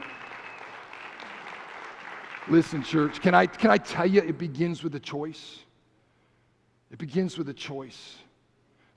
[2.48, 3.22] Listen, church.
[3.22, 5.62] Can I, can I tell you, it begins with a choice?
[6.92, 8.18] It begins with a choice.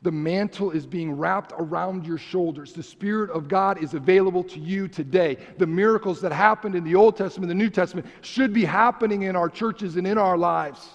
[0.02, 2.74] The mantle is being wrapped around your shoulders.
[2.74, 5.38] The Spirit of God is available to you today.
[5.56, 9.34] The miracles that happened in the Old Testament, the New Testament, should be happening in
[9.34, 10.86] our churches and in our lives.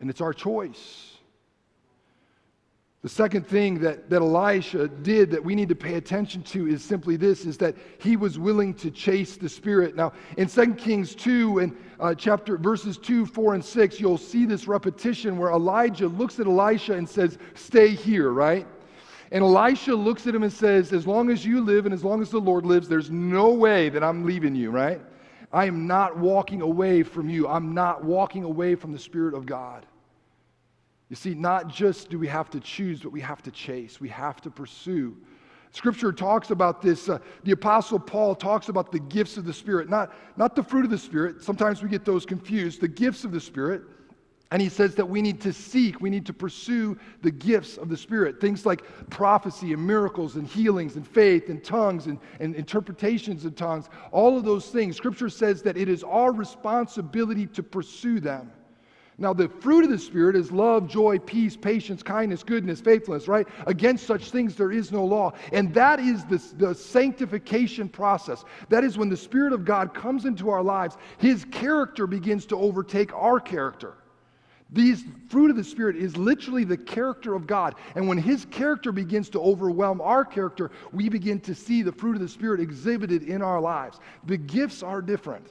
[0.00, 1.15] And it's our choice.
[3.06, 6.82] The second thing that, that Elisha did that we need to pay attention to is
[6.82, 9.94] simply this is that he was willing to chase the Spirit.
[9.94, 14.44] Now, in 2 Kings 2 and uh, chapter verses 2, 4, and 6, you'll see
[14.44, 18.66] this repetition where Elijah looks at Elisha and says, Stay here, right?
[19.30, 22.20] And Elisha looks at him and says, As long as you live and as long
[22.20, 25.00] as the Lord lives, there's no way that I'm leaving you, right?
[25.52, 27.46] I am not walking away from you.
[27.46, 29.86] I'm not walking away from the Spirit of God.
[31.08, 34.08] You see, not just do we have to choose, but we have to chase, we
[34.08, 35.16] have to pursue.
[35.72, 37.08] Scripture talks about this.
[37.08, 40.86] Uh, the Apostle Paul talks about the gifts of the Spirit, not, not the fruit
[40.86, 41.42] of the Spirit.
[41.42, 42.80] Sometimes we get those confused.
[42.80, 43.82] The gifts of the Spirit.
[44.52, 47.88] And he says that we need to seek, we need to pursue the gifts of
[47.88, 48.40] the Spirit.
[48.40, 53.56] Things like prophecy and miracles and healings and faith and tongues and, and interpretations of
[53.56, 53.88] tongues.
[54.12, 54.96] All of those things.
[54.96, 58.52] Scripture says that it is our responsibility to pursue them.
[59.18, 63.48] Now, the fruit of the Spirit is love, joy, peace, patience, kindness, goodness, faithfulness, right?
[63.66, 65.32] Against such things there is no law.
[65.52, 68.44] And that is the, the sanctification process.
[68.68, 72.56] That is when the Spirit of God comes into our lives, His character begins to
[72.56, 73.94] overtake our character.
[74.70, 77.76] These fruit of the Spirit is literally the character of God.
[77.94, 82.16] And when His character begins to overwhelm our character, we begin to see the fruit
[82.16, 83.98] of the Spirit exhibited in our lives.
[84.24, 85.46] The gifts are different.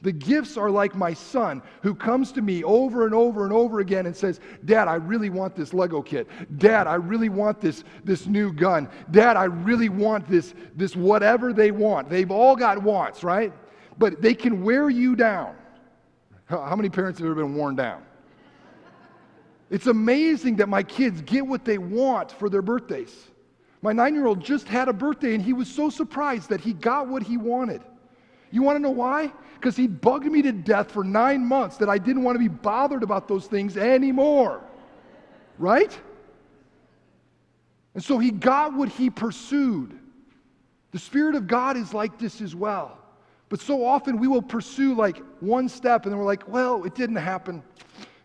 [0.00, 3.80] The gifts are like my son who comes to me over and over and over
[3.80, 6.28] again and says, Dad, I really want this Lego kit.
[6.58, 8.88] Dad, I really want this, this new gun.
[9.10, 12.08] Dad, I really want this, this whatever they want.
[12.08, 13.52] They've all got wants, right?
[13.98, 15.56] But they can wear you down.
[16.46, 18.02] How many parents have ever been worn down?
[19.68, 23.14] It's amazing that my kids get what they want for their birthdays.
[23.82, 26.72] My nine year old just had a birthday and he was so surprised that he
[26.72, 27.82] got what he wanted.
[28.50, 29.32] You want to know why?
[29.54, 32.48] Because he bugged me to death for nine months that I didn't want to be
[32.48, 34.62] bothered about those things anymore.
[35.58, 35.98] Right?
[37.94, 39.98] And so he got what he pursued.
[40.92, 42.98] The Spirit of God is like this as well.
[43.48, 46.94] But so often we will pursue like one step and then we're like, well, it
[46.94, 47.62] didn't happen.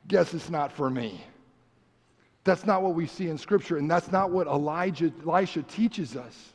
[0.08, 1.24] Guess it's not for me.
[2.44, 6.53] That's not what we see in Scripture, and that's not what Elijah, Elisha teaches us.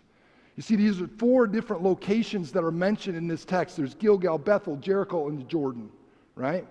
[0.59, 3.77] You see, these are four different locations that are mentioned in this text.
[3.77, 5.89] There's Gilgal, Bethel, Jericho, and Jordan,
[6.35, 6.67] right?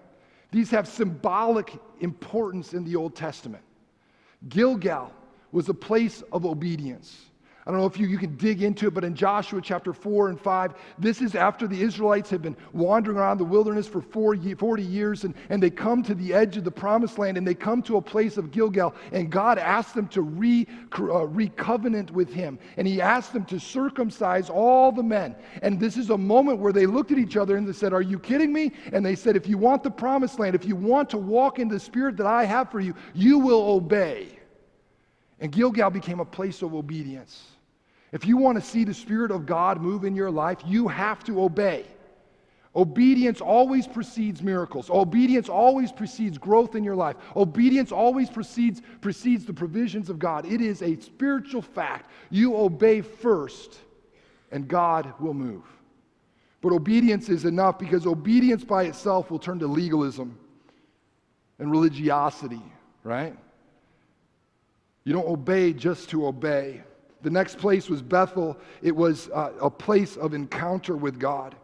[0.51, 3.63] These have symbolic importance in the Old Testament.
[4.49, 5.13] Gilgal
[5.53, 7.26] was a place of obedience.
[7.67, 10.29] I don't know if you, you can dig into it, but in Joshua chapter 4
[10.29, 14.81] and 5, this is after the Israelites have been wandering around the wilderness for 40
[14.81, 17.81] years, and, and they come to the edge of the promised land, and they come
[17.81, 20.65] to a place of Gilgal, and God asks them to re,
[20.97, 25.35] uh, re-covenant with him, and he asked them to circumcise all the men.
[25.61, 28.01] And this is a moment where they looked at each other and they said, are
[28.01, 28.71] you kidding me?
[28.93, 31.67] And they said, if you want the promised land, if you want to walk in
[31.67, 34.39] the spirit that I have for you, you will obey.
[35.41, 37.56] And Gilgal became a place of obedience.
[38.17, 41.23] If you want to see the Spirit of God move in your life, you have
[41.25, 41.85] to obey.
[42.75, 44.89] Obedience always precedes miracles.
[44.89, 47.15] Obedience always precedes growth in your life.
[47.35, 50.51] Obedience always precedes, precedes the provisions of God.
[50.51, 52.09] It is a spiritual fact.
[52.31, 53.77] You obey first,
[54.51, 55.65] and God will move.
[56.61, 60.39] But obedience is enough because obedience by itself will turn to legalism
[61.59, 62.63] and religiosity,
[63.03, 63.37] right?
[65.03, 66.81] You don't obey just to obey.
[67.21, 68.57] The next place was Bethel.
[68.81, 71.55] It was uh, a place of encounter with God.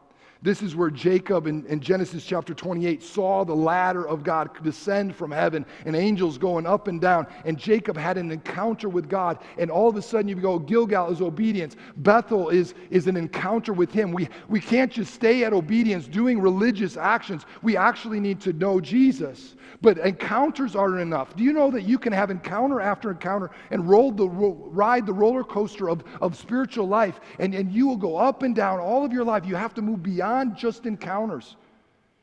[0.44, 5.16] This is where Jacob in, in, Genesis chapter 28 saw the ladder of God descend
[5.16, 7.28] from heaven and angels going up and down.
[7.46, 9.40] And Jacob had an encounter with God.
[9.58, 11.78] And all of a sudden, you go, Gilgal is obedience.
[11.96, 14.12] Bethel is, is an encounter with Him.
[14.12, 17.46] We, we can't just stay at obedience doing religious actions.
[17.62, 19.56] We actually need to know Jesus.
[19.82, 21.38] But encounters aren't enough.
[21.38, 25.14] Do you know that you can have encounter after encounter and roll the, ride the
[25.14, 29.06] roller coaster of, of spiritual life, and, and you will go up and down all
[29.06, 29.46] of your life?
[29.46, 31.56] You have to move beyond just encounters.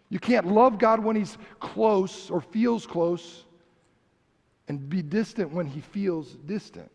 [0.09, 3.45] You can't love God when He's close or feels close
[4.69, 6.91] and be distant when He feels distant.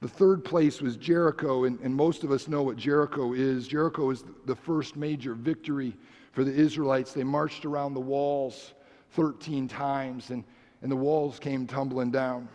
[0.00, 3.66] The third place was Jericho, and, and most of us know what Jericho is.
[3.66, 5.96] Jericho is the first major victory
[6.32, 7.12] for the Israelites.
[7.12, 8.74] They marched around the walls
[9.12, 10.44] 13 times, and,
[10.82, 12.48] and the walls came tumbling down.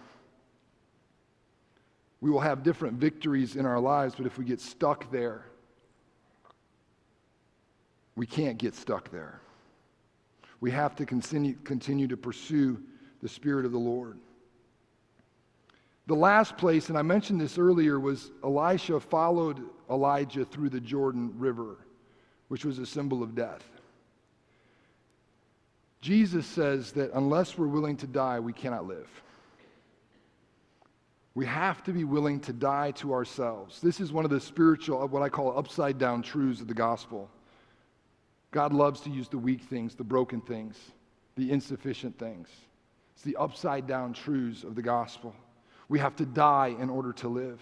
[2.21, 5.45] We will have different victories in our lives, but if we get stuck there,
[8.19, 9.39] we can't get stuck there.
[10.59, 12.81] We have to continue, continue to pursue
[13.21, 14.19] the Spirit of the Lord.
[16.07, 21.31] The last place, and I mentioned this earlier, was Elisha followed Elijah through the Jordan
[21.37, 21.77] River
[22.49, 23.63] which was a symbol of death.
[26.01, 29.09] Jesus says that unless we're willing to die, we cannot live.
[31.35, 33.79] We have to be willing to die to ourselves.
[33.79, 37.29] This is one of the spiritual, what I call upside down truths of the gospel.
[38.51, 40.75] God loves to use the weak things, the broken things,
[41.35, 42.49] the insufficient things.
[43.13, 45.35] It's the upside down truths of the gospel.
[45.87, 47.59] We have to die in order to live.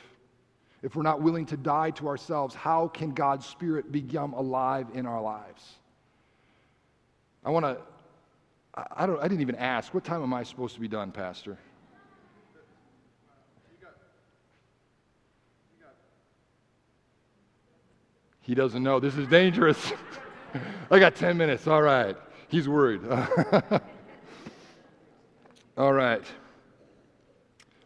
[0.83, 5.05] If we're not willing to die to ourselves, how can God's Spirit become alive in
[5.05, 5.75] our lives?
[7.43, 7.77] I want to,
[8.95, 11.57] I, don't, I didn't even ask, what time am I supposed to be done, Pastor?
[18.41, 19.01] He doesn't know.
[19.01, 19.91] This is dangerous.
[20.91, 21.67] I got 10 minutes.
[21.67, 22.15] All right.
[22.49, 23.01] He's worried.
[25.77, 26.23] All right.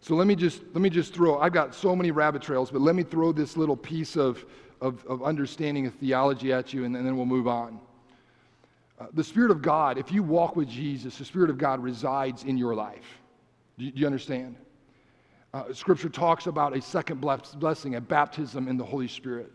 [0.01, 1.39] So let me just let me just throw.
[1.39, 4.43] I've got so many rabbit trails, but let me throw this little piece of
[4.81, 7.79] of, of understanding of theology at you, and, and then we'll move on.
[8.99, 12.43] Uh, the Spirit of God, if you walk with Jesus, the Spirit of God resides
[12.43, 13.19] in your life.
[13.77, 14.55] Do you, do you understand?
[15.53, 19.51] Uh, scripture talks about a second blessing, a baptism in the Holy Spirit.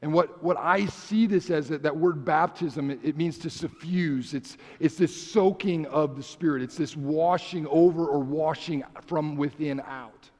[0.00, 3.50] And what, what I see this as, that, that word baptism, it, it, means to
[3.50, 4.32] suffuse.
[4.32, 6.62] It's, it's this soaking of the Spirit.
[6.62, 10.30] It's this washing over or washing from within out.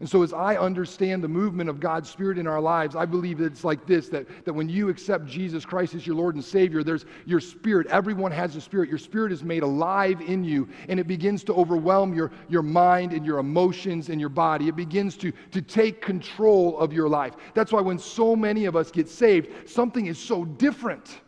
[0.00, 3.38] And so, as I understand the movement of God's Spirit in our lives, I believe
[3.38, 6.44] that it's like this that, that when you accept Jesus Christ as your Lord and
[6.44, 7.86] Savior, there's your spirit.
[7.86, 8.88] Everyone has a spirit.
[8.88, 13.12] Your spirit is made alive in you, and it begins to overwhelm your, your mind
[13.12, 14.68] and your emotions and your body.
[14.68, 17.34] It begins to, to take control of your life.
[17.54, 21.20] That's why when so many of us get saved, something is so different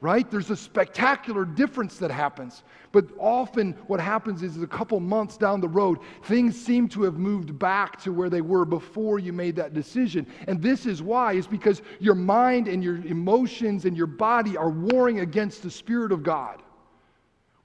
[0.00, 0.30] right?
[0.30, 2.62] There's a spectacular difference that happens.
[2.92, 7.18] But often what happens is a couple months down the road, things seem to have
[7.18, 10.26] moved back to where they were before you made that decision.
[10.46, 14.70] And this is why, is because your mind and your emotions and your body are
[14.70, 16.62] warring against the Spirit of God.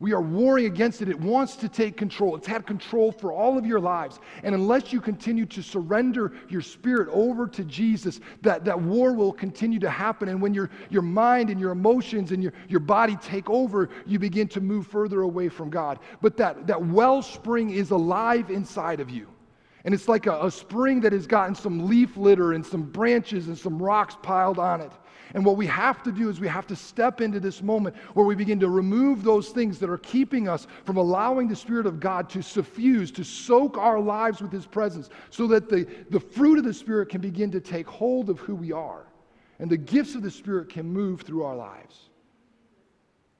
[0.04, 1.08] We are warring against it.
[1.08, 2.36] It wants to take control.
[2.36, 4.20] It's had control for all of your lives.
[4.43, 9.32] And unless you continue to surrender your spirit over to Jesus, that, that war will
[9.32, 10.28] continue to happen.
[10.28, 14.20] And when your, your mind and your emotions and your, your body take over, you
[14.20, 15.99] begin to move further away from God.
[16.22, 19.30] But that, that wellspring is alive inside of you.
[19.86, 23.47] And it's like a, a spring that has gotten some leaf litter and some branches
[23.47, 24.91] and some rocks piled on it.
[25.34, 28.25] And what we have to do is we have to step into this moment where
[28.25, 31.99] we begin to remove those things that are keeping us from allowing the Spirit of
[31.99, 36.59] God to suffuse, to soak our lives with His presence, so that the, the fruit
[36.59, 39.07] of the Spirit can begin to take hold of who we are.
[39.57, 42.09] And the gifts of the Spirit can move through our lives.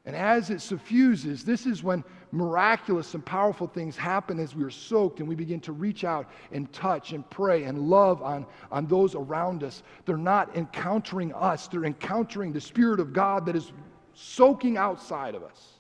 [0.06, 2.04] And as it suffuses, this is when
[2.34, 6.28] miraculous and powerful things happen as we are soaked and we begin to reach out
[6.52, 9.84] and touch and pray and love on, on those around us.
[10.06, 13.72] They're not encountering us, they're encountering the Spirit of God that is
[14.16, 15.74] soaking outside of us.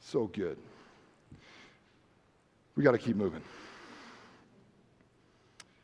[0.00, 0.56] So good.
[2.74, 3.42] We got to keep moving.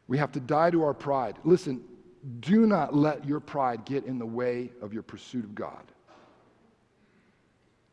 [0.08, 1.36] We have to die to our pride.
[1.44, 1.84] Listen,
[2.40, 5.92] do not let your pride get in the way of your pursuit of God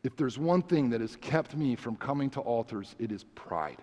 [0.04, 3.78] if there's one thing that has kept me from coming to altars, it is pride.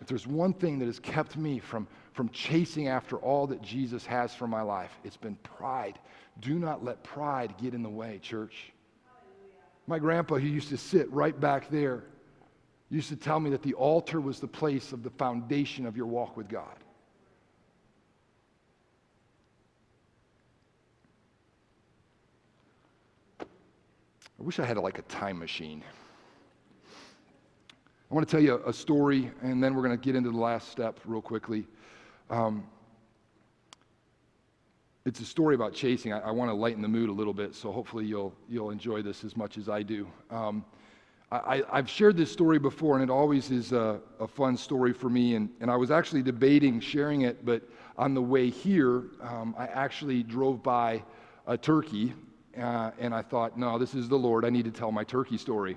[0.00, 4.06] If there's one thing that has kept me from, from chasing after all that Jesus
[4.06, 5.98] has for my life, it's been pride.
[6.40, 8.72] Do not let pride get in the way, church.
[9.86, 12.04] My grandpa, who used to sit right back there,
[12.88, 16.06] used to tell me that the altar was the place of the foundation of your
[16.06, 16.76] walk with God.
[24.40, 25.84] I wish I had like a time machine.
[28.10, 30.38] I want to tell you a story, and then we're going to get into the
[30.38, 31.66] last step real quickly.
[32.30, 32.64] Um,
[35.04, 36.14] it's a story about chasing.
[36.14, 39.02] I, I, want to lighten the mood a little bit, so hopefully you'll, you'll enjoy
[39.02, 40.08] this as much as I do.
[40.30, 40.64] Um,
[41.30, 45.10] I, have shared this story before, and it always is a, a, fun story for
[45.10, 45.34] me.
[45.34, 47.62] And, and I was actually debating sharing it, but
[47.98, 51.04] on the way here, um, I actually drove by
[51.46, 52.14] a turkey
[52.58, 54.44] uh, and I thought, no, this is the Lord.
[54.44, 55.76] I need to tell my turkey story.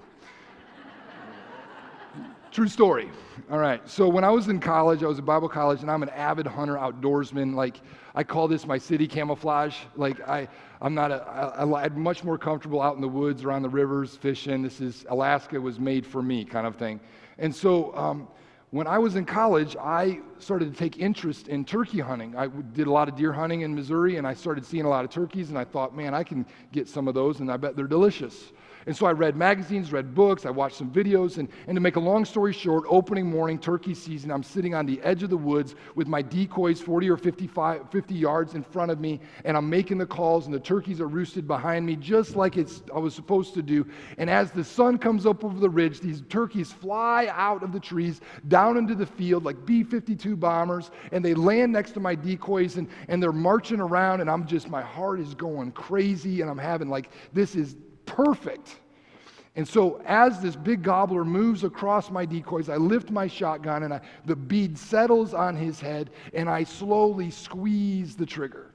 [2.51, 3.09] True story.
[3.49, 3.82] All right.
[3.89, 6.45] So when I was in college, I was at Bible college, and I'm an avid
[6.45, 7.55] hunter, outdoorsman.
[7.55, 7.82] Like
[8.13, 9.76] I call this my city camouflage.
[9.95, 10.47] Like I,
[10.80, 11.24] I'm not a.
[11.24, 14.61] I, I'm much more comfortable out in the woods, around the rivers, fishing.
[14.61, 16.99] This is Alaska was made for me, kind of thing.
[17.39, 18.28] And so um,
[18.74, 22.36] when I was in college, I started to take interest in turkey hunting.
[22.36, 25.05] I did a lot of deer hunting in Missouri, and I started seeing a lot
[25.05, 27.76] of turkeys, and I thought, man, I can get some of those, and I bet
[27.76, 28.51] they're delicious.
[28.86, 31.95] And so I read magazines, read books, I watched some videos, and, and to make
[31.95, 35.38] a long story short, opening morning, turkey season, I'm sitting on the edge of the
[35.38, 39.69] woods with my decoys 40 or 55, 50 yards in front of me, and I'm
[39.69, 43.13] making the calls, and the turkeys are roosted behind me, just like it's, I was
[43.15, 43.86] supposed to do.
[44.17, 47.79] And as the sun comes up over the ridge, these turkeys fly out of the
[47.79, 52.15] trees down into the field like B 52 bombers, and they land next to my
[52.15, 56.49] decoys, and, and they're marching around, and I'm just, my heart is going crazy, and
[56.49, 57.75] I'm having like, this is
[58.06, 58.78] perfect.
[59.56, 63.93] And so, as this big gobbler moves across my decoys, I lift my shotgun and
[63.93, 68.72] I, the bead settles on his head, and I slowly squeeze the trigger.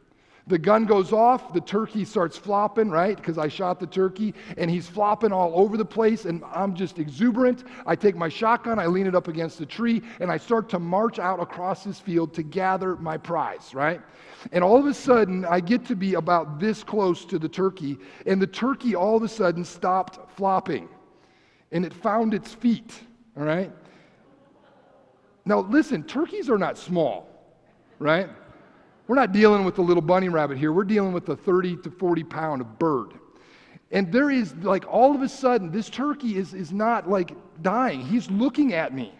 [0.48, 3.14] The gun goes off, the turkey starts flopping, right?
[3.14, 6.98] Because I shot the turkey, and he's flopping all over the place, and I'm just
[6.98, 7.64] exuberant.
[7.86, 10.78] I take my shotgun, I lean it up against the tree, and I start to
[10.78, 14.00] march out across this field to gather my prize, right?
[14.52, 17.98] And all of a sudden, I get to be about this close to the turkey,
[18.24, 20.88] and the turkey all of a sudden stopped flopping,
[21.72, 22.98] and it found its feet,
[23.36, 23.70] all right?
[25.44, 27.28] Now, listen, turkeys are not small,
[27.98, 28.30] right?
[29.08, 30.70] We're not dealing with a little bunny rabbit here.
[30.70, 33.14] We're dealing with a 30 to 40 pound bird.
[33.90, 38.02] And there is, like, all of a sudden, this turkey is, is not like dying.
[38.02, 39.14] He's looking at me.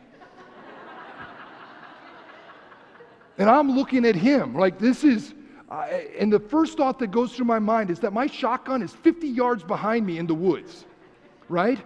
[3.39, 4.55] and I'm looking at him.
[4.55, 5.35] Like, this is,
[5.71, 5.87] uh,
[6.19, 9.27] and the first thought that goes through my mind is that my shotgun is 50
[9.27, 10.85] yards behind me in the woods,
[11.49, 11.79] right?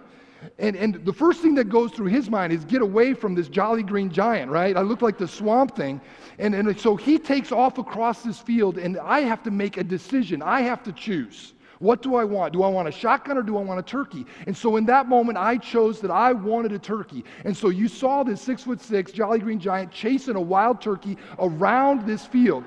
[0.59, 3.47] And, and the first thing that goes through his mind is get away from this
[3.47, 4.75] jolly green giant, right?
[4.75, 6.01] I look like the swamp thing.
[6.39, 9.83] And, and so he takes off across this field, and I have to make a
[9.83, 10.41] decision.
[10.41, 11.53] I have to choose.
[11.79, 12.53] What do I want?
[12.53, 14.25] Do I want a shotgun or do I want a turkey?
[14.47, 17.25] And so in that moment, I chose that I wanted a turkey.
[17.43, 21.17] And so you saw this six foot six jolly green giant chasing a wild turkey
[21.39, 22.63] around this field.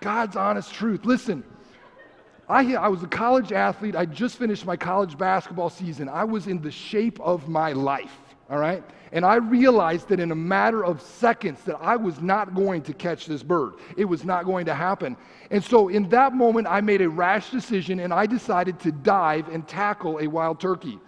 [0.00, 1.04] God's honest truth.
[1.04, 1.42] Listen,
[2.48, 3.96] I, I was a college athlete.
[3.96, 6.08] I just finished my college basketball season.
[6.08, 8.16] I was in the shape of my life.
[8.50, 8.84] all right?
[9.12, 12.92] And I realized that in a matter of seconds that I was not going to
[12.92, 13.74] catch this bird.
[13.96, 15.16] It was not going to happen.
[15.50, 19.48] And so in that moment, I made a rash decision and I decided to dive
[19.48, 20.98] and tackle a wild turkey.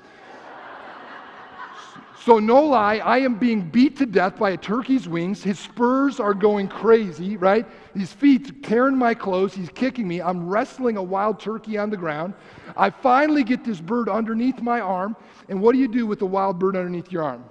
[2.27, 5.45] So, no lie, I am being beat to death by a turkey's wings.
[5.45, 7.65] His spurs are going crazy, right?
[7.95, 9.55] His feet tearing my clothes.
[9.55, 10.21] He's kicking me.
[10.21, 12.35] I'm wrestling a wild turkey on the ground.
[12.77, 15.15] I finally get this bird underneath my arm.
[15.49, 17.45] And what do you do with the wild bird underneath your arm?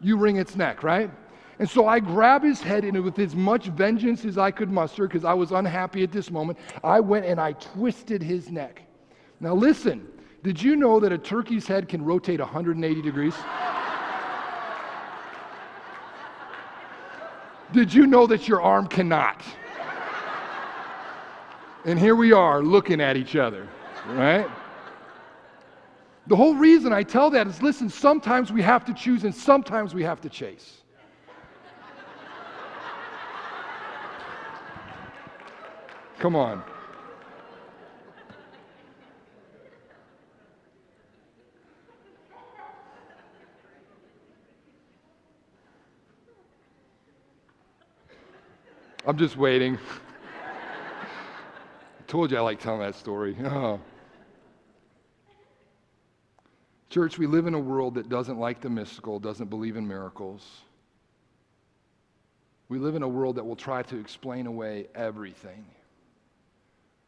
[0.00, 1.10] You wring its neck, right?
[1.58, 5.08] And so I grab his head, and with as much vengeance as I could muster,
[5.08, 8.80] because I was unhappy at this moment, I went and I twisted his neck.
[9.40, 10.06] Now, listen,
[10.44, 13.34] did you know that a turkey's head can rotate 180 degrees?
[17.72, 19.42] Did you know that your arm cannot?
[21.84, 23.68] And here we are looking at each other,
[24.08, 24.48] right?
[26.26, 29.94] The whole reason I tell that is listen, sometimes we have to choose and sometimes
[29.94, 30.82] we have to chase.
[36.18, 36.62] Come on.
[49.08, 49.78] I'm just waiting.
[51.98, 53.34] I told you I like telling that story.
[53.42, 53.80] Oh.
[56.90, 60.46] Church, we live in a world that doesn't like the mystical, doesn't believe in miracles.
[62.68, 65.64] We live in a world that will try to explain away everything.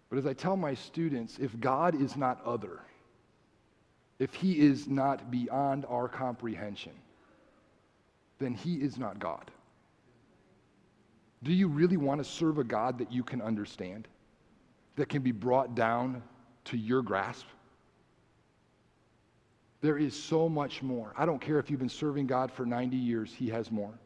[0.08, 2.80] But as I tell my students, if God is not other,
[4.18, 6.94] if he is not beyond our comprehension,
[8.38, 9.50] then he is not God.
[11.42, 14.08] Do you really want to serve a God that you can understand,
[14.96, 16.22] that can be brought down
[16.66, 17.46] to your grasp?
[19.80, 21.14] There is so much more.
[21.16, 23.98] I don't care if you've been serving God for 90 years, He has more.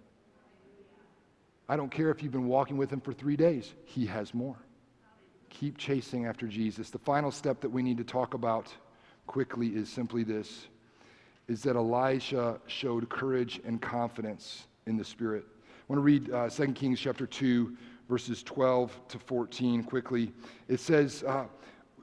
[1.69, 4.57] I don't care if you've been walking with Him for three days, He has more.
[5.51, 6.91] Keep chasing after Jesus.
[6.91, 8.73] The final step that we need to talk about
[9.27, 10.69] quickly is simply this
[11.47, 15.45] is that Elijah showed courage and confidence in the Spirit.
[15.85, 17.77] I want to read uh, 2 Kings chapter 2,
[18.09, 20.33] verses 12 to 14 quickly.
[20.67, 21.45] It says, uh,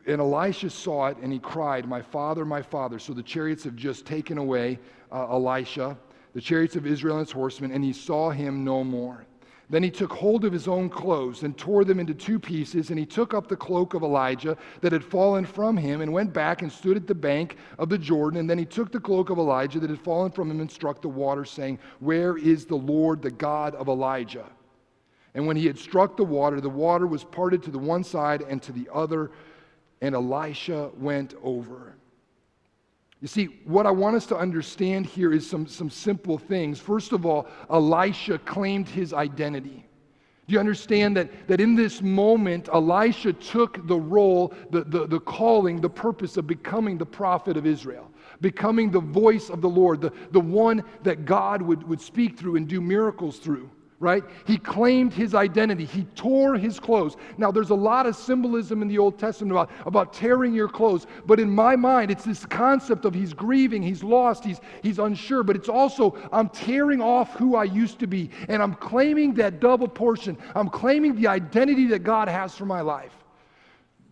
[0.05, 2.99] and Elisha saw it and he cried, My father, my father.
[2.99, 4.77] So the chariots have just taken away
[5.11, 5.97] uh, Elisha,
[6.35, 9.25] the chariots of Israel and its horsemen, and he saw him no more.
[9.71, 12.99] Then he took hold of his own clothes and tore them into two pieces, and
[12.99, 16.61] he took up the cloak of Elijah that had fallen from him and went back
[16.61, 18.41] and stood at the bank of the Jordan.
[18.41, 21.01] And then he took the cloak of Elijah that had fallen from him and struck
[21.01, 24.45] the water, saying, Where is the Lord, the God of Elijah?
[25.35, 28.41] And when he had struck the water, the water was parted to the one side
[28.41, 29.31] and to the other,
[30.01, 31.95] and Elisha went over.
[33.21, 36.79] You see, what I want us to understand here is some, some simple things.
[36.79, 39.85] First of all, Elisha claimed his identity.
[40.47, 45.19] Do you understand that, that in this moment, Elisha took the role, the, the, the
[45.19, 48.09] calling, the purpose of becoming the prophet of Israel,
[48.41, 52.55] becoming the voice of the Lord, the, the one that God would, would speak through
[52.55, 53.69] and do miracles through
[54.01, 54.23] right?
[54.45, 55.85] He claimed his identity.
[55.85, 57.15] He tore his clothes.
[57.37, 61.05] Now, there's a lot of symbolism in the Old Testament about, about tearing your clothes,
[61.27, 65.43] but in my mind, it's this concept of he's grieving, he's lost, he's, he's unsure,
[65.43, 69.59] but it's also I'm tearing off who I used to be, and I'm claiming that
[69.59, 70.35] double portion.
[70.55, 73.13] I'm claiming the identity that God has for my life.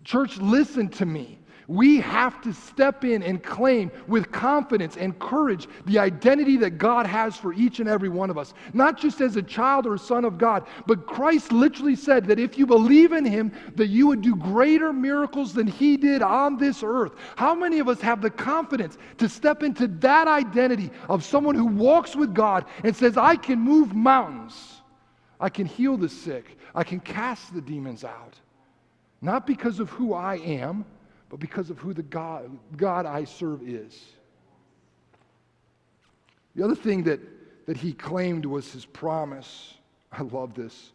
[0.04, 1.40] Church, listen to me.
[1.70, 7.06] We have to step in and claim with confidence and courage the identity that God
[7.06, 8.56] has for each and every one of us.
[8.74, 12.58] Not just as a child or son of God, but Christ literally said that if
[12.58, 16.82] you believe in him, that you would do greater miracles than he did on this
[16.82, 17.14] earth.
[17.36, 21.68] How many of us have the confidence to step into that identity of someone who
[21.68, 24.82] walks with God and says, I can move mountains,
[25.40, 28.34] I can heal the sick, I can cast the demons out?
[29.22, 30.84] Not because of who I am,
[31.30, 34.04] but because of who the God, God I serve is.
[36.56, 37.20] The other thing that,
[37.68, 39.76] that he claimed was his promise.
[40.12, 40.92] I love this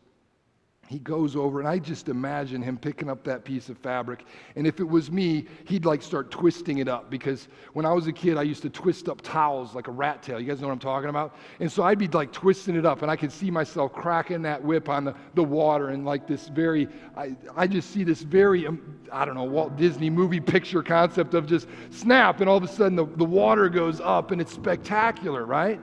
[0.88, 4.24] he goes over and i just imagine him picking up that piece of fabric
[4.56, 8.06] and if it was me he'd like start twisting it up because when i was
[8.06, 10.38] a kid i used to twist up towels like a rat tail.
[10.38, 11.36] You guys know what i'm talking about?
[11.60, 14.62] And so i'd be like twisting it up and i could see myself cracking that
[14.62, 18.66] whip on the, the water and like this very I, I just see this very
[18.66, 22.64] um, i don't know walt disney movie picture concept of just snap and all of
[22.64, 25.80] a sudden the, the water goes up and it's spectacular right?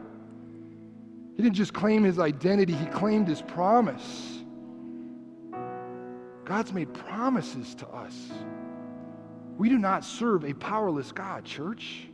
[1.35, 4.40] He didn't just claim his identity he claimed his promise
[6.45, 8.31] God's made promises to us.
[9.57, 12.07] We do not serve a powerless God, church.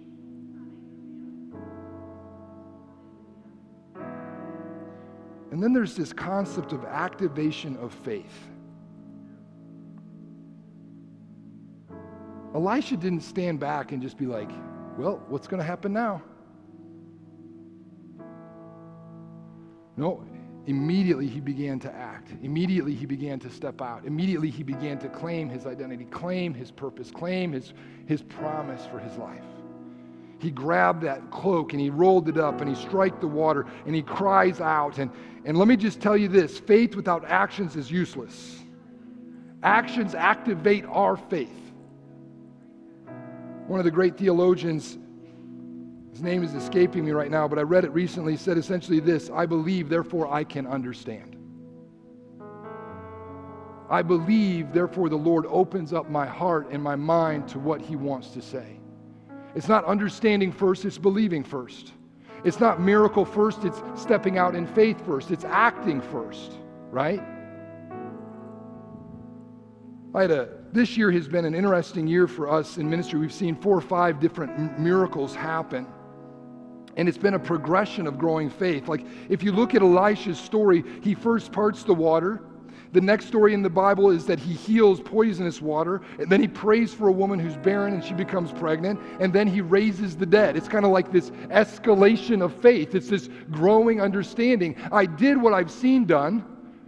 [5.52, 8.50] And then there's this concept of activation of faith.
[12.54, 14.50] Elisha didn't stand back and just be like,
[14.98, 16.22] well, what's going to happen now?
[19.96, 20.24] No,
[20.68, 22.34] immediately he began to act.
[22.44, 24.06] Immediately he began to step out.
[24.06, 27.74] Immediately he began to claim his identity, claim his purpose, claim his,
[28.06, 29.44] his promise for his life.
[30.40, 33.96] He grabbed that cloak and he rolled it up and he struck the water and
[33.96, 35.00] he cries out.
[35.00, 35.10] And,
[35.46, 38.60] and let me just tell you this faith without actions is useless.
[39.64, 41.50] Actions activate our faith.
[43.68, 44.98] One of the great theologians,
[46.18, 49.00] his name is escaping me right now, but I read it recently, He said essentially
[49.00, 51.36] this I believe, therefore I can understand.
[53.88, 57.96] I believe, therefore the Lord opens up my heart and my mind to what he
[57.96, 58.80] wants to say.
[59.54, 61.94] It's not understanding first, it's believing first.
[62.44, 65.30] It's not miracle first, it's stepping out in faith first.
[65.30, 66.54] It's acting first,
[66.90, 67.22] right?
[70.16, 73.20] I had a, this year has been an interesting year for us in ministry.
[73.20, 75.86] We've seen four or five different miracles happen.
[76.98, 78.88] And it's been a progression of growing faith.
[78.88, 82.42] Like if you look at Elisha's story, he first parts the water.
[82.94, 86.48] The next story in the Bible is that he heals poisonous water, and then he
[86.48, 90.26] prays for a woman who's barren and she becomes pregnant, and then he raises the
[90.26, 90.56] dead.
[90.56, 92.96] It's kind of like this escalation of faith.
[92.96, 94.76] It's this growing understanding.
[94.92, 96.46] I did what I've seen done.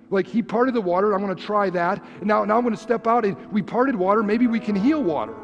[0.09, 2.03] Like he parted the water, I'm going to try that.
[2.23, 5.03] Now, now I'm going to step out and we parted water, maybe we can heal
[5.03, 5.35] water.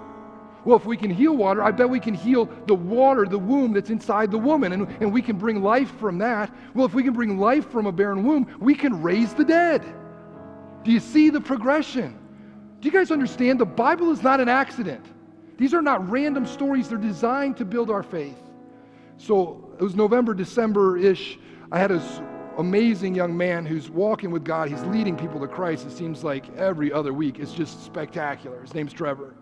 [0.66, 3.72] Well, if we can heal water, I bet we can heal the water, the womb
[3.72, 6.52] that's inside the woman, and, and we can bring life from that.
[6.74, 9.86] Well, if we can bring life from a barren womb, we can raise the dead.
[10.84, 12.18] Do you see the progression?
[12.82, 13.60] Do you guys understand?
[13.60, 15.06] The Bible is not an accident.
[15.58, 18.38] These are not random stories, they're designed to build our faith.
[19.18, 21.38] So it was November, December ish.
[21.72, 22.22] I had this
[22.58, 24.70] amazing young man who's walking with God.
[24.70, 27.40] He's leading people to Christ, it seems like every other week.
[27.40, 28.62] It's just spectacular.
[28.62, 29.36] His name's Trevor.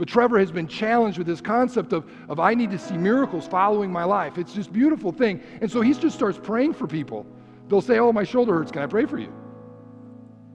[0.00, 3.46] But Trevor has been challenged with this concept of, of I need to see miracles
[3.46, 4.38] following my life.
[4.38, 5.42] It's this beautiful thing.
[5.60, 7.26] And so he just starts praying for people.
[7.68, 8.72] They'll say, Oh, my shoulder hurts.
[8.72, 9.30] Can I pray for you?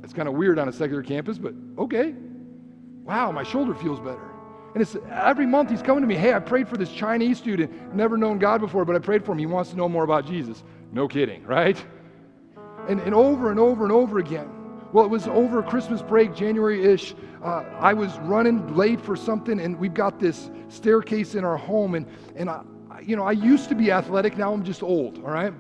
[0.04, 2.16] It's kind of weird on a secular campus, but okay.
[3.04, 4.32] Wow, my shoulder feels better.
[4.74, 7.94] And it's every month he's coming to me, hey, I prayed for this Chinese student,
[7.94, 9.38] never known God before, but I prayed for him.
[9.38, 10.64] He wants to know more about Jesus.
[10.92, 11.78] No kidding, right?
[12.90, 14.50] And, and over and over and over again.
[14.96, 17.16] Well, it was over Christmas break, January ish.
[17.44, 21.96] Uh, I was running late for something, and we've got this staircase in our home.
[21.96, 22.62] And, and I,
[23.04, 25.54] you know, I used to be athletic, now I'm just old, all right?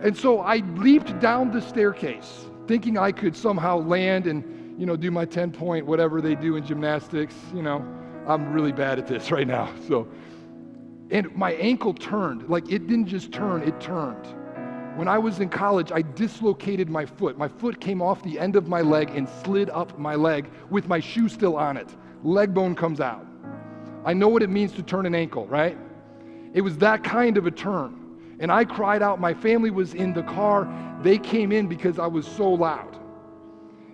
[0.00, 4.96] And so I leaped down the staircase, thinking I could somehow land and, you know,
[4.96, 7.34] do my 10 point, whatever they do in gymnastics.
[7.52, 7.84] You know,
[8.26, 9.70] I'm really bad at this right now.
[9.88, 10.08] So,
[11.10, 12.48] and my ankle turned.
[12.48, 14.26] Like it didn't just turn, it turned.
[14.98, 17.38] When I was in college, I dislocated my foot.
[17.38, 20.88] My foot came off the end of my leg and slid up my leg with
[20.88, 21.86] my shoe still on it.
[22.24, 23.24] Leg bone comes out.
[24.04, 25.78] I know what it means to turn an ankle, right?
[26.52, 28.36] It was that kind of a turn.
[28.40, 29.20] And I cried out.
[29.20, 30.68] My family was in the car.
[31.00, 32.98] They came in because I was so loud.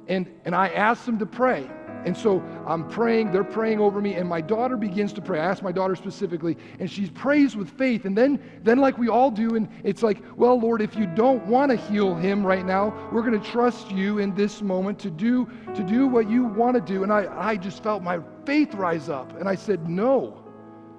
[0.09, 1.69] And, and I asked them to pray.
[2.05, 5.41] And so I'm praying, they're praying over me, and my daughter begins to pray.
[5.41, 8.05] I asked my daughter specifically, and she prays with faith.
[8.05, 11.47] And then, then like we all do, and it's like, well, Lord, if you don't
[11.47, 15.11] want to heal him right now, we're going to trust you in this moment to
[15.11, 17.03] do to do what you want to do.
[17.03, 19.39] And I, I just felt my faith rise up.
[19.39, 20.41] And I said, No.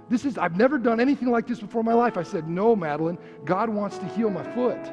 [0.08, 2.16] This is, I've never done anything like this before in my life.
[2.16, 4.91] I said, No, Madeline, God wants to heal my foot.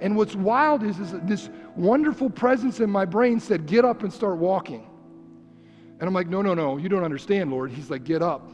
[0.00, 4.12] And what's wild is, is this wonderful presence in my brain said, Get up and
[4.12, 4.89] start walking.
[6.00, 7.70] And I'm like, no, no, no, you don't understand, Lord.
[7.70, 8.50] He's like, get up.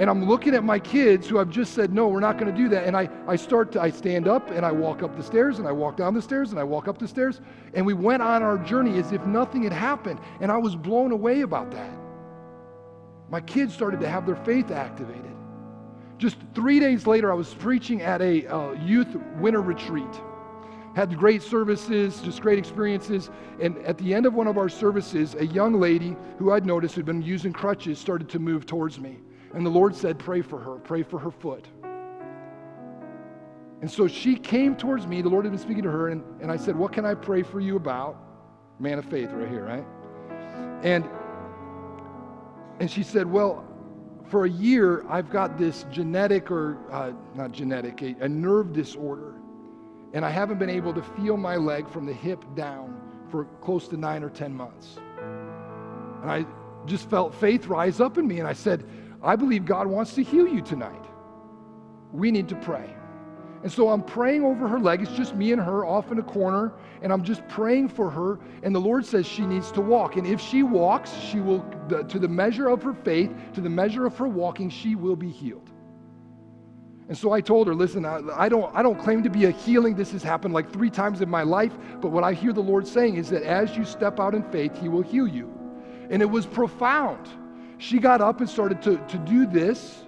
[0.00, 2.56] And I'm looking at my kids who I've just said, no, we're not going to
[2.56, 2.84] do that.
[2.84, 5.68] And I, I start to, I stand up and I walk up the stairs and
[5.68, 7.40] I walk down the stairs and I walk up the stairs.
[7.74, 10.20] And we went on our journey as if nothing had happened.
[10.40, 11.96] And I was blown away about that.
[13.30, 15.24] My kids started to have their faith activated.
[16.18, 20.20] Just three days later, I was preaching at a uh, youth winter retreat
[20.94, 23.30] had great services, just great experiences.
[23.60, 26.96] And at the end of one of our services, a young lady who I'd noticed
[26.96, 29.18] had been using crutches started to move towards me.
[29.54, 31.66] And the Lord said, Pray for her, pray for her foot.
[33.80, 35.22] And so she came towards me.
[35.22, 37.42] The Lord had been speaking to her, and, and I said, What can I pray
[37.42, 38.16] for you about?
[38.80, 39.86] Man of faith, right here, right?
[40.82, 41.08] And
[42.80, 43.64] and she said, Well,
[44.28, 49.37] for a year, I've got this genetic or uh, not genetic, a, a nerve disorder
[50.12, 53.00] and I haven't been able to feel my leg from the hip down
[53.30, 54.98] for close to nine or 10 months.
[56.22, 56.46] And I
[56.86, 58.88] just felt faith rise up in me, and I said,
[59.22, 61.04] I believe God wants to heal you tonight.
[62.12, 62.94] We need to pray.
[63.62, 65.02] And so I'm praying over her leg.
[65.02, 68.38] It's just me and her off in a corner, and I'm just praying for her.
[68.62, 70.16] And the Lord says she needs to walk.
[70.16, 74.06] And if she walks, she will, to the measure of her faith, to the measure
[74.06, 75.70] of her walking, she will be healed.
[77.08, 79.50] And so I told her, listen, I, I, don't, I don't claim to be a
[79.50, 79.94] healing.
[79.94, 81.72] This has happened like three times in my life.
[82.02, 84.78] But what I hear the Lord saying is that as you step out in faith,
[84.78, 85.50] He will heal you.
[86.10, 87.26] And it was profound.
[87.78, 90.04] She got up and started to, to do this.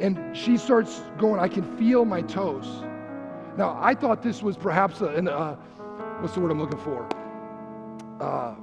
[0.00, 2.66] And she starts going, I can feel my toes.
[3.56, 5.54] Now, I thought this was perhaps a, an, uh,
[6.20, 7.06] what's the word I'm looking for?
[8.20, 8.54] Uh,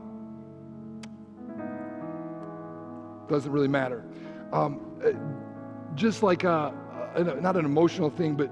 [3.30, 4.04] doesn't really matter.
[4.52, 5.12] Um, uh,
[5.96, 6.74] just like a,
[7.42, 8.52] not an emotional thing, but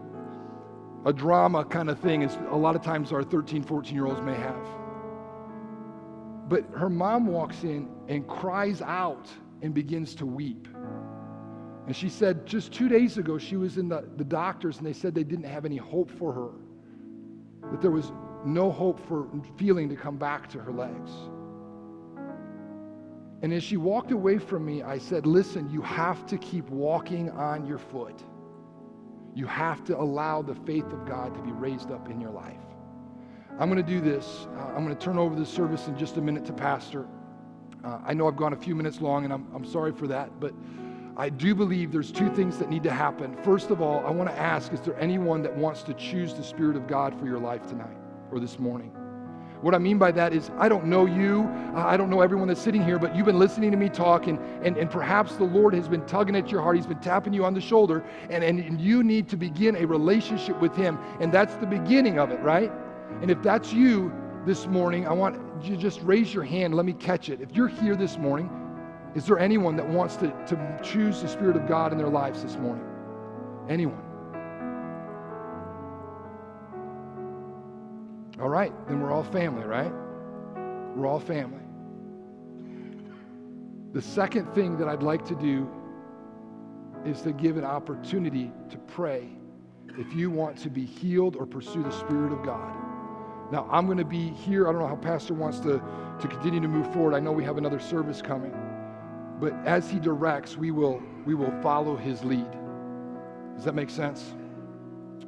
[1.05, 4.21] a drama kind of thing is a lot of times our 13, 14 year olds
[4.21, 4.67] may have.
[6.49, 9.27] But her mom walks in and cries out
[9.61, 10.67] and begins to weep.
[11.85, 14.93] And she said just two days ago, she was in the, the doctors and they
[14.93, 18.11] said they didn't have any hope for her, that there was
[18.43, 19.27] no hope for
[19.57, 21.11] feeling to come back to her legs.
[23.41, 27.29] And as she walked away from me, I said, Listen, you have to keep walking
[27.31, 28.23] on your foot.
[29.35, 32.55] You have to allow the faith of God to be raised up in your life.
[33.59, 34.47] I'm going to do this.
[34.57, 37.05] Uh, I'm going to turn over the service in just a minute to Pastor.
[37.83, 40.39] Uh, I know I've gone a few minutes long, and I'm, I'm sorry for that,
[40.39, 40.53] but
[41.17, 43.35] I do believe there's two things that need to happen.
[43.43, 46.43] First of all, I want to ask is there anyone that wants to choose the
[46.43, 47.97] Spirit of God for your life tonight
[48.31, 48.91] or this morning?
[49.65, 51.49] What I mean by that is, I don't know you.
[51.73, 54.37] I don't know everyone that's sitting here, but you've been listening to me talk, and,
[54.63, 56.75] and, and perhaps the Lord has been tugging at your heart.
[56.75, 59.87] He's been tapping you on the shoulder, and, and, and you need to begin a
[59.87, 60.99] relationship with Him.
[61.19, 62.71] And that's the beginning of it, right?
[63.23, 64.13] And if that's you
[64.45, 66.75] this morning, I want you just raise your hand.
[66.75, 67.41] Let me catch it.
[67.41, 68.51] If you're here this morning,
[69.15, 72.43] is there anyone that wants to, to choose the Spirit of God in their lives
[72.43, 72.85] this morning?
[73.67, 74.04] Anyone?
[78.39, 79.91] All right, then we're all family, right?
[80.95, 81.61] We're all family.
[83.93, 85.69] The second thing that I'd like to do
[87.05, 89.29] is to give an opportunity to pray
[89.97, 92.75] if you want to be healed or pursue the Spirit of God.
[93.51, 94.67] Now, I'm going to be here.
[94.67, 95.81] I don't know how Pastor wants to,
[96.19, 97.13] to continue to move forward.
[97.13, 98.53] I know we have another service coming.
[99.39, 102.51] But as he directs, we will, we will follow his lead.
[103.55, 104.33] Does that make sense?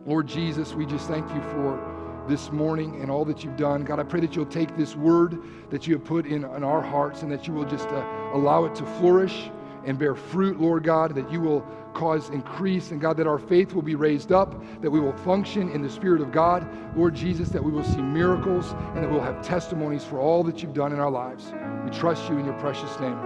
[0.05, 1.96] Lord Jesus, we just thank you for
[2.27, 3.83] this morning and all that you've done.
[3.83, 6.81] God, I pray that you'll take this word that you have put in, in our
[6.81, 9.49] hearts and that you will just uh, allow it to flourish
[9.85, 11.61] and bear fruit, Lord God, that you will
[11.93, 15.71] cause increase, and God, that our faith will be raised up, that we will function
[15.71, 19.21] in the Spirit of God, Lord Jesus, that we will see miracles, and that we'll
[19.21, 21.53] have testimonies for all that you've done in our lives.
[21.85, 23.17] We trust you in your precious name.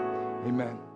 [0.45, 0.90] Amen.